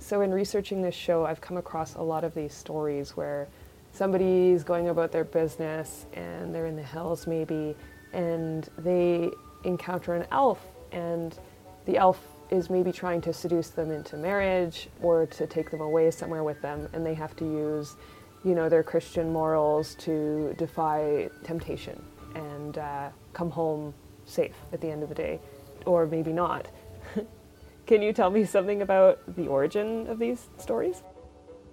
So, 0.07 0.21
in 0.21 0.33
researching 0.33 0.81
this 0.81 0.95
show, 0.95 1.25
I've 1.25 1.41
come 1.41 1.57
across 1.57 1.95
a 1.95 2.01
lot 2.01 2.23
of 2.23 2.33
these 2.33 2.53
stories 2.53 3.17
where 3.17 3.49
somebody's 3.91 4.63
going 4.63 4.87
about 4.87 5.11
their 5.11 5.25
business 5.25 6.05
and 6.13 6.55
they're 6.55 6.65
in 6.65 6.77
the 6.77 6.81
hills 6.81 7.27
maybe, 7.27 7.75
and 8.13 8.69
they 8.77 9.29
encounter 9.65 10.15
an 10.15 10.25
elf, 10.31 10.65
and 10.93 11.37
the 11.83 11.97
elf 11.97 12.21
is 12.51 12.69
maybe 12.69 12.89
trying 12.89 13.19
to 13.19 13.33
seduce 13.33 13.67
them 13.67 13.91
into 13.91 14.15
marriage 14.15 14.87
or 15.01 15.25
to 15.25 15.45
take 15.45 15.71
them 15.71 15.81
away 15.81 16.09
somewhere 16.09 16.45
with 16.45 16.61
them, 16.61 16.87
and 16.93 17.05
they 17.05 17.13
have 17.13 17.35
to 17.35 17.43
use, 17.43 17.97
you 18.45 18.55
know, 18.55 18.69
their 18.69 18.83
Christian 18.83 19.33
morals 19.33 19.93
to 19.95 20.55
defy 20.57 21.29
temptation 21.43 22.01
and 22.33 22.77
uh, 22.77 23.09
come 23.33 23.51
home 23.51 23.93
safe 24.23 24.55
at 24.71 24.79
the 24.79 24.89
end 24.89 25.03
of 25.03 25.09
the 25.09 25.15
day, 25.15 25.37
or 25.85 26.05
maybe 26.05 26.31
not. 26.31 26.69
Can 27.87 28.01
you 28.01 28.11
tell 28.11 28.29
me 28.29 28.43
something 28.43 28.81
about 28.81 29.19
the 29.37 29.47
origin 29.47 30.07
of 30.07 30.19
these 30.19 30.49
stories? 30.57 31.03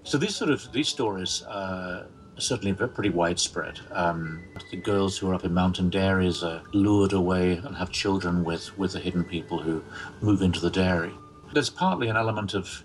So 0.04 0.16
these 0.16 0.36
sort 0.36 0.50
of 0.50 0.72
these 0.72 0.86
stories 0.86 1.42
are 1.48 2.06
certainly 2.38 2.72
pretty 2.72 3.10
widespread. 3.10 3.80
Um, 3.90 4.44
the 4.70 4.76
girls 4.76 5.18
who 5.18 5.28
are 5.30 5.34
up 5.34 5.44
in 5.44 5.52
mountain 5.52 5.90
dairies 5.90 6.44
are 6.44 6.62
lured 6.72 7.14
away 7.14 7.54
and 7.56 7.74
have 7.74 7.90
children 7.90 8.44
with 8.44 8.78
with 8.78 8.92
the 8.92 9.00
hidden 9.00 9.24
people 9.24 9.60
who 9.60 9.82
move 10.20 10.40
into 10.42 10.60
the 10.60 10.70
dairy. 10.70 11.12
There's 11.52 11.70
partly 11.70 12.06
an 12.08 12.16
element 12.16 12.54
of 12.54 12.84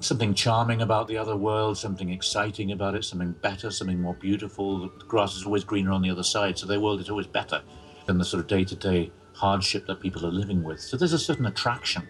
something 0.00 0.34
charming 0.34 0.82
about 0.82 1.08
the 1.08 1.16
other 1.16 1.34
world, 1.34 1.78
something 1.78 2.10
exciting 2.10 2.72
about 2.72 2.94
it, 2.94 3.06
something 3.06 3.32
better, 3.40 3.70
something 3.70 4.02
more 4.02 4.14
beautiful. 4.14 4.80
The 4.80 4.88
grass 5.06 5.34
is 5.34 5.46
always 5.46 5.64
greener 5.64 5.92
on 5.92 6.02
the 6.02 6.10
other 6.10 6.22
side, 6.22 6.58
so 6.58 6.66
their 6.66 6.80
world 6.80 7.00
is 7.00 7.08
always 7.08 7.26
better 7.26 7.62
than 8.04 8.18
the 8.18 8.24
sort 8.24 8.42
of 8.42 8.48
day-to-day 8.48 9.10
hardship 9.32 9.86
that 9.86 10.00
people 10.00 10.26
are 10.26 10.30
living 10.30 10.62
with. 10.62 10.80
So 10.80 10.98
there's 10.98 11.14
a 11.14 11.18
certain 11.18 11.46
attraction 11.46 12.06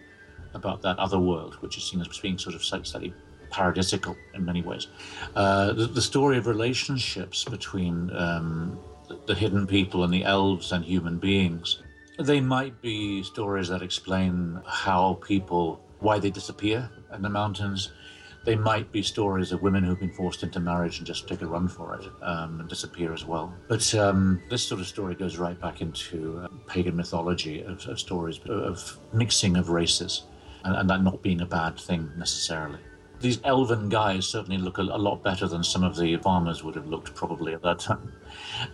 about 0.57 0.83
that 0.83 0.99
other 0.99 1.19
world, 1.19 1.55
which 1.61 1.77
is 1.79 1.85
seen 1.85 2.01
as 2.01 2.19
being 2.19 2.39
sort 2.39 2.55
of 2.55 2.65
slightly 2.65 3.15
paradisical 3.51 4.17
in 4.35 4.45
many 4.45 4.63
ways. 4.63 4.89
Uh, 5.35 5.73
the, 5.73 5.87
the, 5.87 6.03
story 6.03 6.37
of 6.39 6.47
relationships 6.47 7.45
between 7.45 8.11
um, 8.17 8.79
the, 9.09 9.19
the 9.27 9.35
hidden 9.35 9.67
people 9.67 10.05
and 10.05 10.13
the 10.13 10.25
elves 10.25 10.73
and 10.73 10.85
human 10.85 11.19
beings, 11.19 11.83
they 12.19 12.41
might 12.41 12.81
be 12.83 13.23
stories 13.23 13.69
that 13.69 13.83
explain 13.83 14.61
how 14.67 15.15
people, 15.27 15.81
why 16.01 16.19
they 16.19 16.31
disappear 16.31 16.91
in 17.15 17.23
the 17.23 17.29
mountains. 17.29 17.93
They 18.45 18.57
might 18.57 18.93
be 18.93 19.03
stories 19.03 19.51
of 19.51 19.63
women 19.63 19.83
who've 19.83 19.99
been 19.99 20.13
forced 20.13 20.45
into 20.45 20.61
marriage 20.61 20.99
and 20.99 21.07
just 21.07 21.27
take 21.27 21.43
a 21.43 21.47
run 21.47 21.67
for 21.67 21.99
it 21.99 22.07
um, 22.23 22.61
and 22.61 22.69
disappear 22.69 23.13
as 23.13 23.25
well. 23.25 23.53
But 23.67 23.93
um, 23.97 24.41
this 24.49 24.63
sort 24.63 24.81
of 24.81 24.87
story 24.87 25.17
goes 25.17 25.37
right 25.37 25.61
back 25.61 25.81
into 25.81 26.41
uh, 26.45 26.49
pagan 26.69 26.95
mythology 26.95 27.63
of, 27.63 27.85
of 27.89 27.99
stories 27.99 28.39
of 28.47 28.99
mixing 29.13 29.57
of 29.57 29.71
races 29.71 30.23
and, 30.67 30.77
and 30.77 30.91
that 30.91 31.03
not 31.03 31.23
being 31.23 31.41
a 31.41 31.47
bad 31.47 31.79
thing 31.79 32.11
necessarily. 32.17 32.81
These 33.21 33.41
elven 33.45 33.89
guys 33.89 34.27
certainly 34.27 34.59
look 34.59 34.77
a, 34.77 34.83
a, 34.83 34.99
lot 34.99 35.23
better 35.23 35.49
than 35.49 35.65
some 35.65 35.83
of 35.83 35.97
the 35.97 36.17
farmers 36.19 36.63
would 36.63 36.75
have 36.75 36.87
looked 36.87 37.15
probably 37.15 37.55
at 37.55 37.63
that 37.63 37.79
time. 37.79 38.13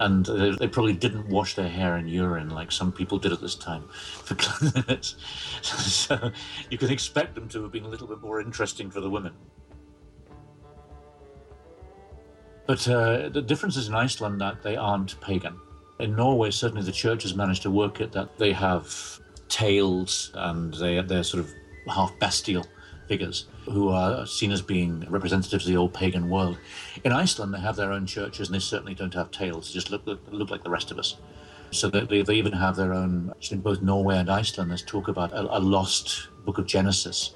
And 0.00 0.26
they, 0.26 0.50
they 0.50 0.66
probably 0.66 0.94
didn't 0.94 1.28
wash 1.28 1.54
their 1.54 1.68
hair 1.68 1.96
in 1.96 2.08
urine 2.08 2.50
like 2.50 2.72
some 2.72 2.90
people 2.90 3.18
did 3.18 3.30
at 3.32 3.40
this 3.40 3.54
time 3.54 3.84
for 3.92 4.34
cleanliness. 4.34 5.14
so 5.62 6.32
you 6.70 6.78
can 6.78 6.90
expect 6.90 7.36
them 7.36 7.48
to 7.50 7.62
have 7.62 7.70
been 7.70 7.84
a 7.84 7.88
little 7.88 8.08
bit 8.08 8.20
more 8.20 8.40
interesting 8.40 8.90
for 8.90 9.00
the 9.00 9.10
women. 9.10 9.32
But 12.66 12.88
uh, 12.88 13.28
the 13.28 13.42
difference 13.42 13.76
is 13.76 13.88
in 13.88 13.94
Iceland 13.94 14.40
that 14.40 14.62
they 14.62 14.76
aren't 14.76 15.20
pagan. 15.20 15.60
In 16.00 16.16
Norway, 16.16 16.50
certainly 16.50 16.82
the 16.82 16.90
church 16.90 17.22
has 17.22 17.34
managed 17.34 17.62
to 17.62 17.70
work 17.70 18.00
it 18.00 18.10
that 18.12 18.38
they 18.38 18.52
have 18.52 19.20
tails 19.48 20.32
and 20.34 20.74
they, 20.74 21.00
they're 21.02 21.22
sort 21.22 21.44
of 21.44 21.52
half 21.88 22.18
bestial 22.18 22.66
figures 23.08 23.46
who 23.64 23.88
are 23.88 24.26
seen 24.26 24.52
as 24.52 24.62
being 24.62 25.04
representatives 25.08 25.66
of 25.66 25.72
the 25.72 25.76
old 25.76 25.92
pagan 25.92 26.28
world. 26.28 26.58
In 27.04 27.12
Iceland, 27.12 27.52
they 27.52 27.60
have 27.60 27.76
their 27.76 27.92
own 27.92 28.06
churches, 28.06 28.48
and 28.48 28.54
they 28.54 28.60
certainly 28.60 28.94
don't 28.94 29.14
have 29.14 29.30
tails. 29.30 29.68
They 29.68 29.74
just 29.74 29.90
look 29.90 30.02
look 30.30 30.50
like 30.50 30.64
the 30.64 30.70
rest 30.70 30.90
of 30.90 30.98
us. 30.98 31.16
So 31.70 31.88
they, 31.88 32.22
they 32.22 32.34
even 32.34 32.52
have 32.52 32.76
their 32.76 32.92
own. 32.92 33.32
In 33.50 33.60
both 33.60 33.82
Norway 33.82 34.16
and 34.16 34.30
Iceland, 34.30 34.70
there's 34.70 34.82
talk 34.82 35.08
about 35.08 35.32
a, 35.32 35.40
a 35.56 35.60
lost 35.60 36.28
book 36.44 36.58
of 36.58 36.66
Genesis, 36.66 37.34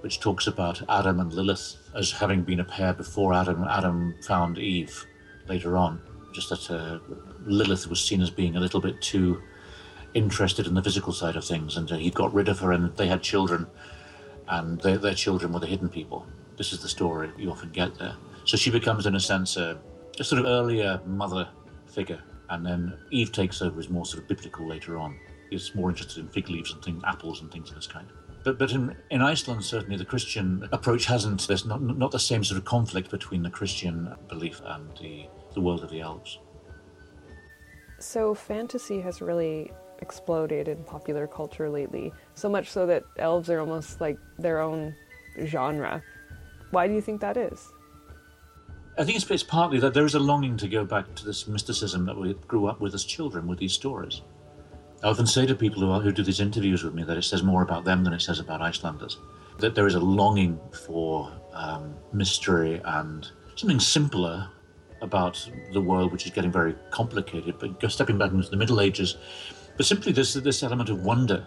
which 0.00 0.20
talks 0.20 0.46
about 0.46 0.82
Adam 0.88 1.20
and 1.20 1.32
Lilith 1.32 1.76
as 1.94 2.10
having 2.10 2.42
been 2.42 2.60
a 2.60 2.64
pair 2.64 2.92
before 2.92 3.32
Adam. 3.32 3.64
Adam 3.64 4.14
found 4.22 4.58
Eve 4.58 5.06
later 5.48 5.76
on. 5.76 6.00
Just 6.32 6.50
that 6.50 6.70
uh, 6.70 6.98
Lilith 7.44 7.86
was 7.86 8.00
seen 8.00 8.20
as 8.20 8.30
being 8.30 8.56
a 8.56 8.60
little 8.60 8.80
bit 8.80 9.00
too 9.00 9.40
interested 10.14 10.66
in 10.66 10.74
the 10.74 10.82
physical 10.82 11.12
side 11.12 11.36
of 11.36 11.44
things, 11.44 11.76
and 11.76 11.90
uh, 11.92 11.96
he 11.96 12.10
got 12.10 12.34
rid 12.34 12.48
of 12.48 12.58
her, 12.58 12.72
and 12.72 12.94
they 12.96 13.06
had 13.06 13.22
children 13.22 13.66
and 14.48 14.80
their, 14.80 14.98
their 14.98 15.14
children 15.14 15.52
were 15.52 15.60
the 15.60 15.66
hidden 15.66 15.88
people. 15.88 16.26
This 16.56 16.72
is 16.72 16.80
the 16.80 16.88
story 16.88 17.30
you 17.36 17.50
often 17.50 17.70
get 17.70 17.98
there. 17.98 18.16
So 18.44 18.56
she 18.56 18.70
becomes, 18.70 19.06
in 19.06 19.14
a 19.14 19.20
sense, 19.20 19.56
a, 19.56 19.78
a 20.18 20.24
sort 20.24 20.40
of 20.40 20.46
earlier 20.46 21.00
mother 21.04 21.48
figure, 21.86 22.22
and 22.50 22.64
then 22.64 22.96
Eve 23.10 23.32
takes 23.32 23.60
over 23.60 23.78
as 23.78 23.88
more 23.88 24.06
sort 24.06 24.22
of 24.22 24.28
biblical 24.28 24.66
later 24.68 24.98
on. 24.98 25.18
He's 25.50 25.74
more 25.74 25.90
interested 25.90 26.20
in 26.20 26.28
fig 26.28 26.48
leaves 26.48 26.72
and 26.72 26.82
things, 26.82 27.02
apples 27.04 27.40
and 27.40 27.50
things 27.50 27.70
of 27.70 27.76
this 27.76 27.86
kind. 27.86 28.08
But, 28.44 28.58
but 28.58 28.70
in, 28.70 28.96
in 29.10 29.22
Iceland, 29.22 29.64
certainly 29.64 29.96
the 29.96 30.04
Christian 30.04 30.68
approach 30.70 31.06
hasn't, 31.06 31.48
there's 31.48 31.66
not, 31.66 31.82
not 31.82 32.12
the 32.12 32.18
same 32.18 32.44
sort 32.44 32.58
of 32.58 32.64
conflict 32.64 33.10
between 33.10 33.42
the 33.42 33.50
Christian 33.50 34.14
belief 34.28 34.60
and 34.64 34.96
the, 34.98 35.26
the 35.54 35.60
world 35.60 35.82
of 35.82 35.90
the 35.90 36.00
elves. 36.00 36.38
So 37.98 38.34
fantasy 38.34 39.00
has 39.00 39.20
really 39.20 39.72
exploded 40.00 40.68
in 40.68 40.82
popular 40.84 41.26
culture 41.26 41.68
lately, 41.68 42.12
so 42.34 42.48
much 42.48 42.70
so 42.70 42.86
that 42.86 43.04
elves 43.18 43.50
are 43.50 43.60
almost 43.60 44.00
like 44.00 44.18
their 44.38 44.60
own 44.60 44.94
genre. 45.44 46.02
Why 46.70 46.88
do 46.88 46.94
you 46.94 47.00
think 47.00 47.20
that 47.20 47.36
is? 47.36 47.68
I 48.98 49.04
think 49.04 49.16
it's, 49.16 49.30
it's 49.30 49.42
partly 49.42 49.78
that 49.80 49.92
there 49.92 50.06
is 50.06 50.14
a 50.14 50.18
longing 50.18 50.56
to 50.58 50.68
go 50.68 50.84
back 50.84 51.14
to 51.16 51.24
this 51.24 51.46
mysticism 51.46 52.06
that 52.06 52.16
we 52.16 52.34
grew 52.48 52.66
up 52.66 52.80
with 52.80 52.94
as 52.94 53.04
children 53.04 53.46
with 53.46 53.58
these 53.58 53.72
stories. 53.72 54.22
I 55.02 55.08
often 55.08 55.26
say 55.26 55.44
to 55.46 55.54
people 55.54 55.82
who, 55.82 56.00
who 56.00 56.12
do 56.12 56.22
these 56.22 56.40
interviews 56.40 56.82
with 56.82 56.94
me 56.94 57.02
that 57.04 57.16
it 57.16 57.22
says 57.22 57.42
more 57.42 57.62
about 57.62 57.84
them 57.84 58.04
than 58.04 58.14
it 58.14 58.22
says 58.22 58.40
about 58.40 58.62
Icelanders. 58.62 59.18
That 59.58 59.74
there 59.74 59.86
is 59.86 59.94
a 59.94 60.00
longing 60.00 60.58
for 60.86 61.30
um, 61.52 61.94
mystery 62.12 62.80
and 62.84 63.30
something 63.54 63.80
simpler 63.80 64.48
about 65.02 65.48
the 65.72 65.80
world, 65.80 66.12
which 66.12 66.24
is 66.24 66.32
getting 66.32 66.50
very 66.50 66.74
complicated. 66.90 67.56
But 67.58 67.90
stepping 67.92 68.16
back 68.16 68.32
into 68.32 68.48
the 68.48 68.56
Middle 68.56 68.80
Ages, 68.80 69.16
but 69.76 69.86
simply 69.86 70.12
this 70.12 70.34
this 70.34 70.62
element 70.62 70.88
of 70.88 71.04
wonder, 71.04 71.46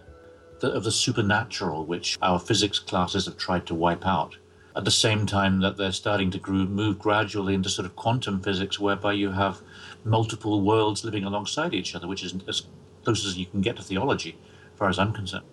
the, 0.59 0.71
of 0.71 0.83
the 0.83 0.91
supernatural, 0.91 1.85
which 1.85 2.17
our 2.21 2.39
physics 2.39 2.79
classes 2.79 3.25
have 3.25 3.37
tried 3.37 3.65
to 3.67 3.75
wipe 3.75 4.05
out. 4.05 4.37
At 4.75 4.85
the 4.85 4.91
same 4.91 5.25
time 5.25 5.59
that 5.61 5.77
they're 5.77 5.91
starting 5.91 6.31
to 6.31 6.51
move 6.51 6.99
gradually 6.99 7.53
into 7.53 7.69
sort 7.69 7.85
of 7.85 7.95
quantum 7.95 8.41
physics, 8.41 8.79
whereby 8.79 9.13
you 9.13 9.31
have 9.31 9.61
multiple 10.03 10.61
worlds 10.61 11.03
living 11.03 11.23
alongside 11.23 11.73
each 11.73 11.95
other, 11.95 12.07
which 12.07 12.23
is 12.23 12.35
as 12.47 12.67
close 13.03 13.25
as 13.25 13.37
you 13.37 13.45
can 13.45 13.61
get 13.61 13.75
to 13.77 13.83
theology, 13.83 14.37
as 14.71 14.77
far 14.77 14.89
as 14.89 14.99
I'm 14.99 15.11
concerned. 15.11 15.45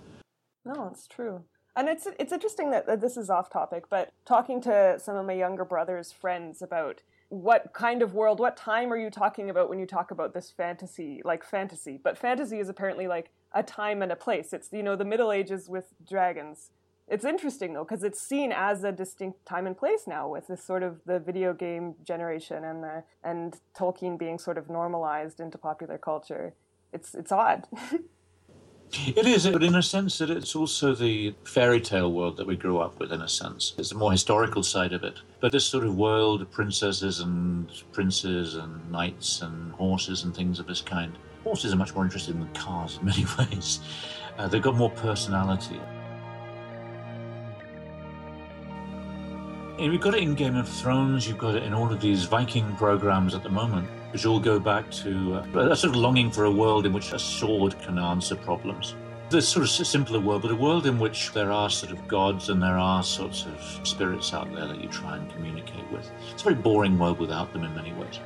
No, 0.65 0.89
it's 0.93 1.07
true. 1.07 1.45
And 1.77 1.89
it's 1.89 2.07
it's 2.19 2.33
interesting 2.33 2.71
that, 2.71 2.87
that 2.87 3.01
this 3.01 3.17
is 3.17 3.29
off 3.29 3.51
topic, 3.51 3.85
but 3.91 4.11
talking 4.25 4.61
to 4.63 4.99
some 4.99 5.17
of 5.17 5.27
my 5.27 5.35
younger 5.35 5.65
brother's 5.65 6.13
friends 6.13 6.63
about 6.63 7.03
what 7.29 7.73
kind 7.73 8.03
of 8.03 8.15
world, 8.15 8.39
what 8.39 8.57
time 8.57 8.93
are 8.93 8.97
you 8.97 9.11
talking 9.11 9.51
about 9.51 9.69
when 9.69 9.79
you 9.79 9.87
talk 9.87 10.11
about 10.11 10.35
this 10.35 10.51
fantasy, 10.51 11.23
like 11.25 11.45
fantasy? 11.45 11.99
But 12.03 12.17
fantasy 12.17 12.59
is 12.59 12.69
apparently 12.69 13.09
like 13.09 13.31
a 13.53 13.63
time 13.63 14.03
and 14.03 14.13
a 14.13 14.17
place. 14.17 14.53
It's, 14.53 14.69
you 14.73 14.83
know, 14.83 14.97
the 14.97 15.05
Middle 15.05 15.33
Ages 15.33 15.69
with 15.69 15.95
dragons. 16.09 16.71
It's 17.09 17.25
interesting 17.25 17.73
though, 17.73 17.85
because 17.85 18.03
it's 18.03 18.21
seen 18.21 18.53
as 18.53 18.83
a 18.83 18.93
distinct 18.93 19.45
time 19.47 19.67
and 19.67 19.77
place 19.77 20.07
now 20.07 20.29
with 20.29 20.49
this 20.49 20.65
sort 20.65 20.83
of 20.83 21.01
the 21.07 21.19
video 21.19 21.53
game 21.53 21.95
generation 22.05 22.65
and 22.65 22.83
the, 22.83 23.05
and 23.23 23.61
Tolkien 23.79 24.19
being 24.19 24.39
sort 24.39 24.59
of 24.59 24.69
normalized 24.69 25.41
into 25.41 25.59
popular 25.59 25.99
culture. 25.99 26.55
It's, 26.93 27.15
it's 27.15 27.33
odd. 27.33 27.67
It 28.93 29.27
is, 29.27 29.47
but 29.47 29.63
in 29.63 29.75
a 29.75 29.83
sense 29.83 30.19
that 30.19 30.31
it's 30.31 30.55
also 30.55 30.95
the 30.95 31.35
fairy 31.45 31.81
tale 31.81 32.13
world 32.13 32.37
that 32.37 32.47
we 32.47 32.57
grew 32.57 32.79
up 32.79 32.99
with, 32.99 33.13
in 33.13 33.21
a 33.21 33.29
sense. 33.29 33.75
It's 33.79 33.91
the 33.91 33.97
more 33.97 34.13
historical 34.13 34.63
side 34.63 34.93
of 34.93 35.03
it. 35.03 35.19
But 35.41 35.53
this 35.53 35.65
sort 35.65 35.85
of 35.85 35.97
world 35.97 36.43
of 36.43 36.51
princesses 36.51 37.21
and 37.21 37.71
princes 37.93 38.55
and 38.55 38.91
knights 38.91 39.43
and 39.43 39.73
horses 39.73 40.25
and 40.25 40.35
things 40.35 40.59
of 40.59 40.67
this 40.67 40.81
kind. 40.81 41.19
Horses 41.45 41.73
are 41.73 41.77
much 41.77 41.95
more 41.95 42.05
interesting 42.05 42.39
than 42.39 42.53
cars 42.55 42.99
in 42.99 43.07
many 43.07 43.27
ways. 43.39 43.81
Uh, 44.39 44.49
they've 44.49 44.63
got 44.63 44.77
more 44.77 44.91
personality. 44.91 45.81
And 49.79 49.91
we've 49.91 50.01
got 50.01 50.15
it 50.15 50.23
in 50.23 50.35
Game 50.35 50.57
of 50.57 50.69
Thrones, 50.69 51.29
you've 51.29 51.39
got 51.39 51.55
it 51.55 51.63
in 51.63 51.75
all 51.75 51.93
of 51.93 52.01
these 52.01 52.25
Viking 52.25 52.75
programs 52.77 53.35
at 53.35 53.43
the 53.43 53.51
moment 53.51 53.89
which 54.17 54.25
all 54.25 54.41
go 54.41 54.59
back 54.59 54.91
to 54.91 55.35
uh, 55.35 55.71
a 55.71 55.77
sort 55.77 55.95
of 55.95 55.97
longing 55.97 56.31
for 56.31 56.47
a 56.47 56.51
world 56.51 56.87
in 56.87 56.93
which 56.95 57.13
a 57.13 57.19
sword 57.19 57.79
can 57.83 57.99
answer 57.99 58.35
problems. 58.35 58.95
This 59.29 59.47
sort 59.47 59.65
of 59.65 59.69
simpler 59.71 60.21
world, 60.21 60.41
but 60.41 60.51
a 60.51 60.55
world 60.55 60.87
in 60.87 60.99
which 60.99 61.35
there 61.35 61.53
are 61.53 61.69
sort 61.69 61.93
of 61.93 62.09
gods 62.09 62.49
and 62.49 62.63
there 62.63 62.79
are 62.79 63.03
sorts 63.03 63.45
of 63.45 63.87
spirits 63.87 64.33
out 64.33 64.51
there 64.55 64.67
that 64.69 64.81
you 64.81 64.89
try 64.89 65.19
and 65.19 65.31
communicate 65.31 65.85
with. 65.93 66.11
It's 66.33 66.41
a 66.41 66.45
very 66.47 66.55
boring 66.55 66.99
world 66.99 67.19
without 67.19 67.53
them 67.53 67.63
in 67.63 67.75
many 67.75 67.93
ways. 67.93 68.19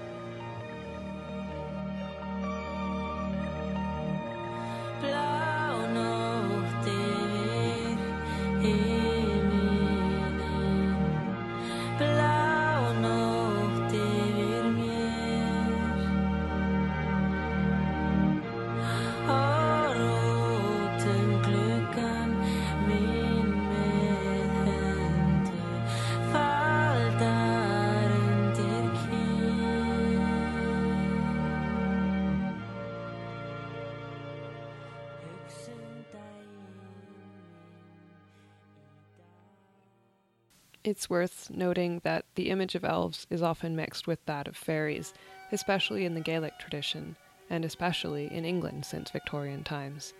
Noting 41.60 42.00
that 42.02 42.24
the 42.34 42.50
image 42.50 42.74
of 42.74 42.84
elves 42.84 43.28
is 43.30 43.42
often 43.42 43.76
mixed 43.76 44.08
with 44.08 44.18
that 44.26 44.48
of 44.48 44.56
fairies, 44.56 45.14
especially 45.52 46.04
in 46.04 46.14
the 46.14 46.20
Gaelic 46.20 46.58
tradition, 46.58 47.14
and 47.48 47.64
especially 47.64 48.26
in 48.32 48.44
England 48.44 48.84
since 48.84 49.10
Victorian 49.10 49.62
times. 49.62 50.12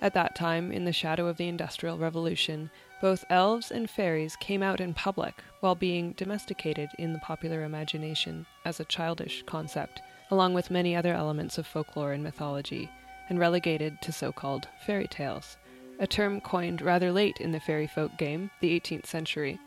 At 0.00 0.14
that 0.14 0.34
time, 0.34 0.72
in 0.72 0.84
the 0.84 0.92
shadow 0.92 1.26
of 1.26 1.36
the 1.36 1.48
Industrial 1.48 1.98
Revolution, 1.98 2.70
both 3.00 3.24
elves 3.30 3.70
and 3.70 3.88
fairies 3.88 4.36
came 4.36 4.62
out 4.62 4.80
in 4.80 4.94
public 4.94 5.34
while 5.60 5.74
being 5.74 6.12
domesticated 6.12 6.88
in 6.98 7.12
the 7.12 7.18
popular 7.18 7.64
imagination 7.64 8.46
as 8.64 8.78
a 8.78 8.84
childish 8.84 9.42
concept, 9.44 10.00
along 10.30 10.54
with 10.54 10.70
many 10.70 10.94
other 10.94 11.14
elements 11.14 11.58
of 11.58 11.66
folklore 11.66 12.12
and 12.12 12.22
mythology, 12.22 12.90
and 13.28 13.38
relegated 13.38 14.00
to 14.02 14.12
so 14.12 14.32
called 14.32 14.68
fairy 14.84 15.08
tales, 15.08 15.56
a 15.98 16.06
term 16.06 16.40
coined 16.40 16.82
rather 16.82 17.10
late 17.10 17.40
in 17.40 17.52
the 17.52 17.60
fairy 17.60 17.86
folk 17.86 18.16
game, 18.18 18.50
the 18.60 18.78
18th 18.78 19.06
century. 19.06 19.58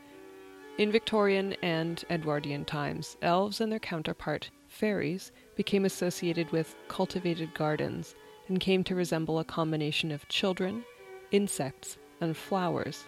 In 0.79 0.93
Victorian 0.93 1.57
and 1.61 2.01
Edwardian 2.09 2.63
times, 2.63 3.17
elves 3.21 3.59
and 3.59 3.69
their 3.69 3.79
counterpart, 3.79 4.49
fairies, 4.69 5.33
became 5.57 5.83
associated 5.83 6.49
with 6.51 6.73
cultivated 6.87 7.53
gardens 7.53 8.15
and 8.47 8.61
came 8.61 8.85
to 8.85 8.95
resemble 8.95 9.39
a 9.39 9.43
combination 9.43 10.09
of 10.09 10.25
children, 10.29 10.85
insects, 11.31 11.97
and 12.21 12.37
flowers, 12.37 13.03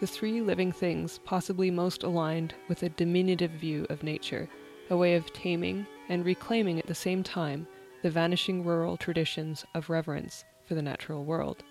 the 0.00 0.06
three 0.06 0.42
living 0.42 0.70
things 0.70 1.18
possibly 1.24 1.70
most 1.70 2.02
aligned 2.02 2.52
with 2.68 2.82
a 2.82 2.90
diminutive 2.90 3.52
view 3.52 3.86
of 3.88 4.02
nature, 4.02 4.46
a 4.90 4.96
way 4.96 5.14
of 5.14 5.32
taming 5.32 5.86
and 6.10 6.26
reclaiming 6.26 6.78
at 6.78 6.86
the 6.86 6.94
same 6.94 7.22
time 7.22 7.66
the 8.02 8.10
vanishing 8.10 8.62
rural 8.62 8.98
traditions 8.98 9.64
of 9.74 9.88
reverence 9.88 10.44
for 10.66 10.74
the 10.74 10.82
natural 10.82 11.24
world. 11.24 11.64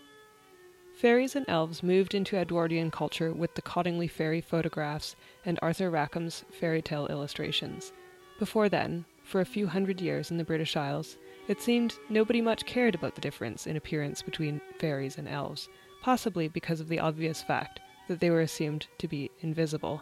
Fairies 0.93 1.35
and 1.35 1.45
elves 1.49 1.81
moved 1.81 2.13
into 2.13 2.37
Edwardian 2.37 2.91
culture 2.91 3.33
with 3.33 3.55
the 3.55 3.61
Cottingley 3.61 4.09
fairy 4.09 4.41
photographs 4.41 5.15
and 5.43 5.59
Arthur 5.61 5.89
Rackham's 5.89 6.45
fairy 6.51 6.81
tale 6.81 7.07
illustrations. 7.07 7.91
Before 8.39 8.69
then, 8.69 9.05
for 9.23 9.41
a 9.41 9.45
few 9.45 9.67
hundred 9.67 9.99
years 9.99 10.31
in 10.31 10.37
the 10.37 10.43
British 10.43 10.77
Isles, 10.77 11.17
it 11.47 11.61
seemed 11.61 11.95
nobody 12.09 12.41
much 12.41 12.65
cared 12.65 12.95
about 12.95 13.15
the 13.15 13.21
difference 13.21 13.65
in 13.67 13.75
appearance 13.75 14.21
between 14.21 14.61
fairies 14.79 15.17
and 15.17 15.27
elves, 15.27 15.67
possibly 16.01 16.47
because 16.47 16.79
of 16.79 16.87
the 16.87 16.99
obvious 16.99 17.41
fact 17.41 17.79
that 18.07 18.19
they 18.19 18.29
were 18.29 18.41
assumed 18.41 18.87
to 18.99 19.07
be 19.07 19.31
invisible. 19.41 20.01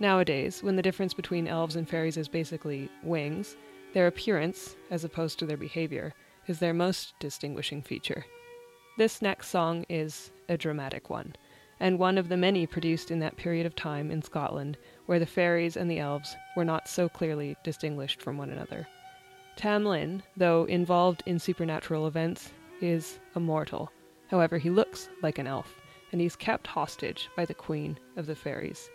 Nowadays, 0.00 0.62
when 0.62 0.76
the 0.76 0.82
difference 0.82 1.14
between 1.14 1.46
elves 1.46 1.76
and 1.76 1.88
fairies 1.88 2.16
is 2.16 2.28
basically 2.28 2.90
wings, 3.02 3.56
their 3.92 4.08
appearance, 4.08 4.76
as 4.90 5.04
opposed 5.04 5.38
to 5.38 5.46
their 5.46 5.56
behavior, 5.56 6.12
is 6.48 6.58
their 6.58 6.74
most 6.74 7.14
distinguishing 7.20 7.80
feature. 7.80 8.26
This 8.96 9.20
next 9.20 9.48
song 9.48 9.84
is 9.88 10.30
a 10.48 10.56
dramatic 10.56 11.10
one, 11.10 11.34
and 11.80 11.98
one 11.98 12.16
of 12.16 12.28
the 12.28 12.36
many 12.36 12.64
produced 12.64 13.10
in 13.10 13.18
that 13.18 13.36
period 13.36 13.66
of 13.66 13.74
time 13.74 14.12
in 14.12 14.22
Scotland 14.22 14.78
where 15.06 15.18
the 15.18 15.26
fairies 15.26 15.76
and 15.76 15.90
the 15.90 15.98
elves 15.98 16.36
were 16.54 16.64
not 16.64 16.86
so 16.86 17.08
clearly 17.08 17.56
distinguished 17.64 18.22
from 18.22 18.38
one 18.38 18.50
another. 18.50 18.86
Tam 19.56 19.84
Lin, 19.84 20.22
though 20.36 20.64
involved 20.66 21.24
in 21.26 21.40
supernatural 21.40 22.06
events, 22.06 22.52
is 22.80 23.18
a 23.34 23.40
mortal. 23.40 23.90
However, 24.28 24.58
he 24.58 24.70
looks 24.70 25.08
like 25.22 25.38
an 25.38 25.48
elf, 25.48 25.74
and 26.12 26.20
he's 26.20 26.36
kept 26.36 26.68
hostage 26.68 27.28
by 27.34 27.44
the 27.44 27.52
queen 27.52 27.98
of 28.16 28.26
the 28.26 28.36
fairies. 28.36 28.88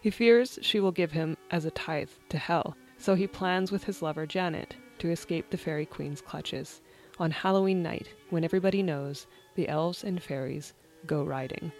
He 0.00 0.10
fears 0.10 0.58
she 0.62 0.80
will 0.80 0.90
give 0.90 1.12
him 1.12 1.36
as 1.52 1.64
a 1.64 1.70
tithe 1.70 2.10
to 2.30 2.38
hell, 2.38 2.76
so 2.98 3.14
he 3.14 3.28
plans 3.28 3.70
with 3.70 3.84
his 3.84 4.02
lover 4.02 4.26
Janet 4.26 4.74
to 4.98 5.12
escape 5.12 5.50
the 5.50 5.56
fairy 5.56 5.86
queen's 5.86 6.20
clutches 6.20 6.80
on 7.18 7.30
Halloween 7.30 7.82
night 7.82 8.08
when 8.30 8.44
everybody 8.44 8.82
knows 8.82 9.26
the 9.54 9.68
elves 9.68 10.04
and 10.04 10.22
fairies 10.22 10.72
go 11.06 11.22
riding. 11.22 11.72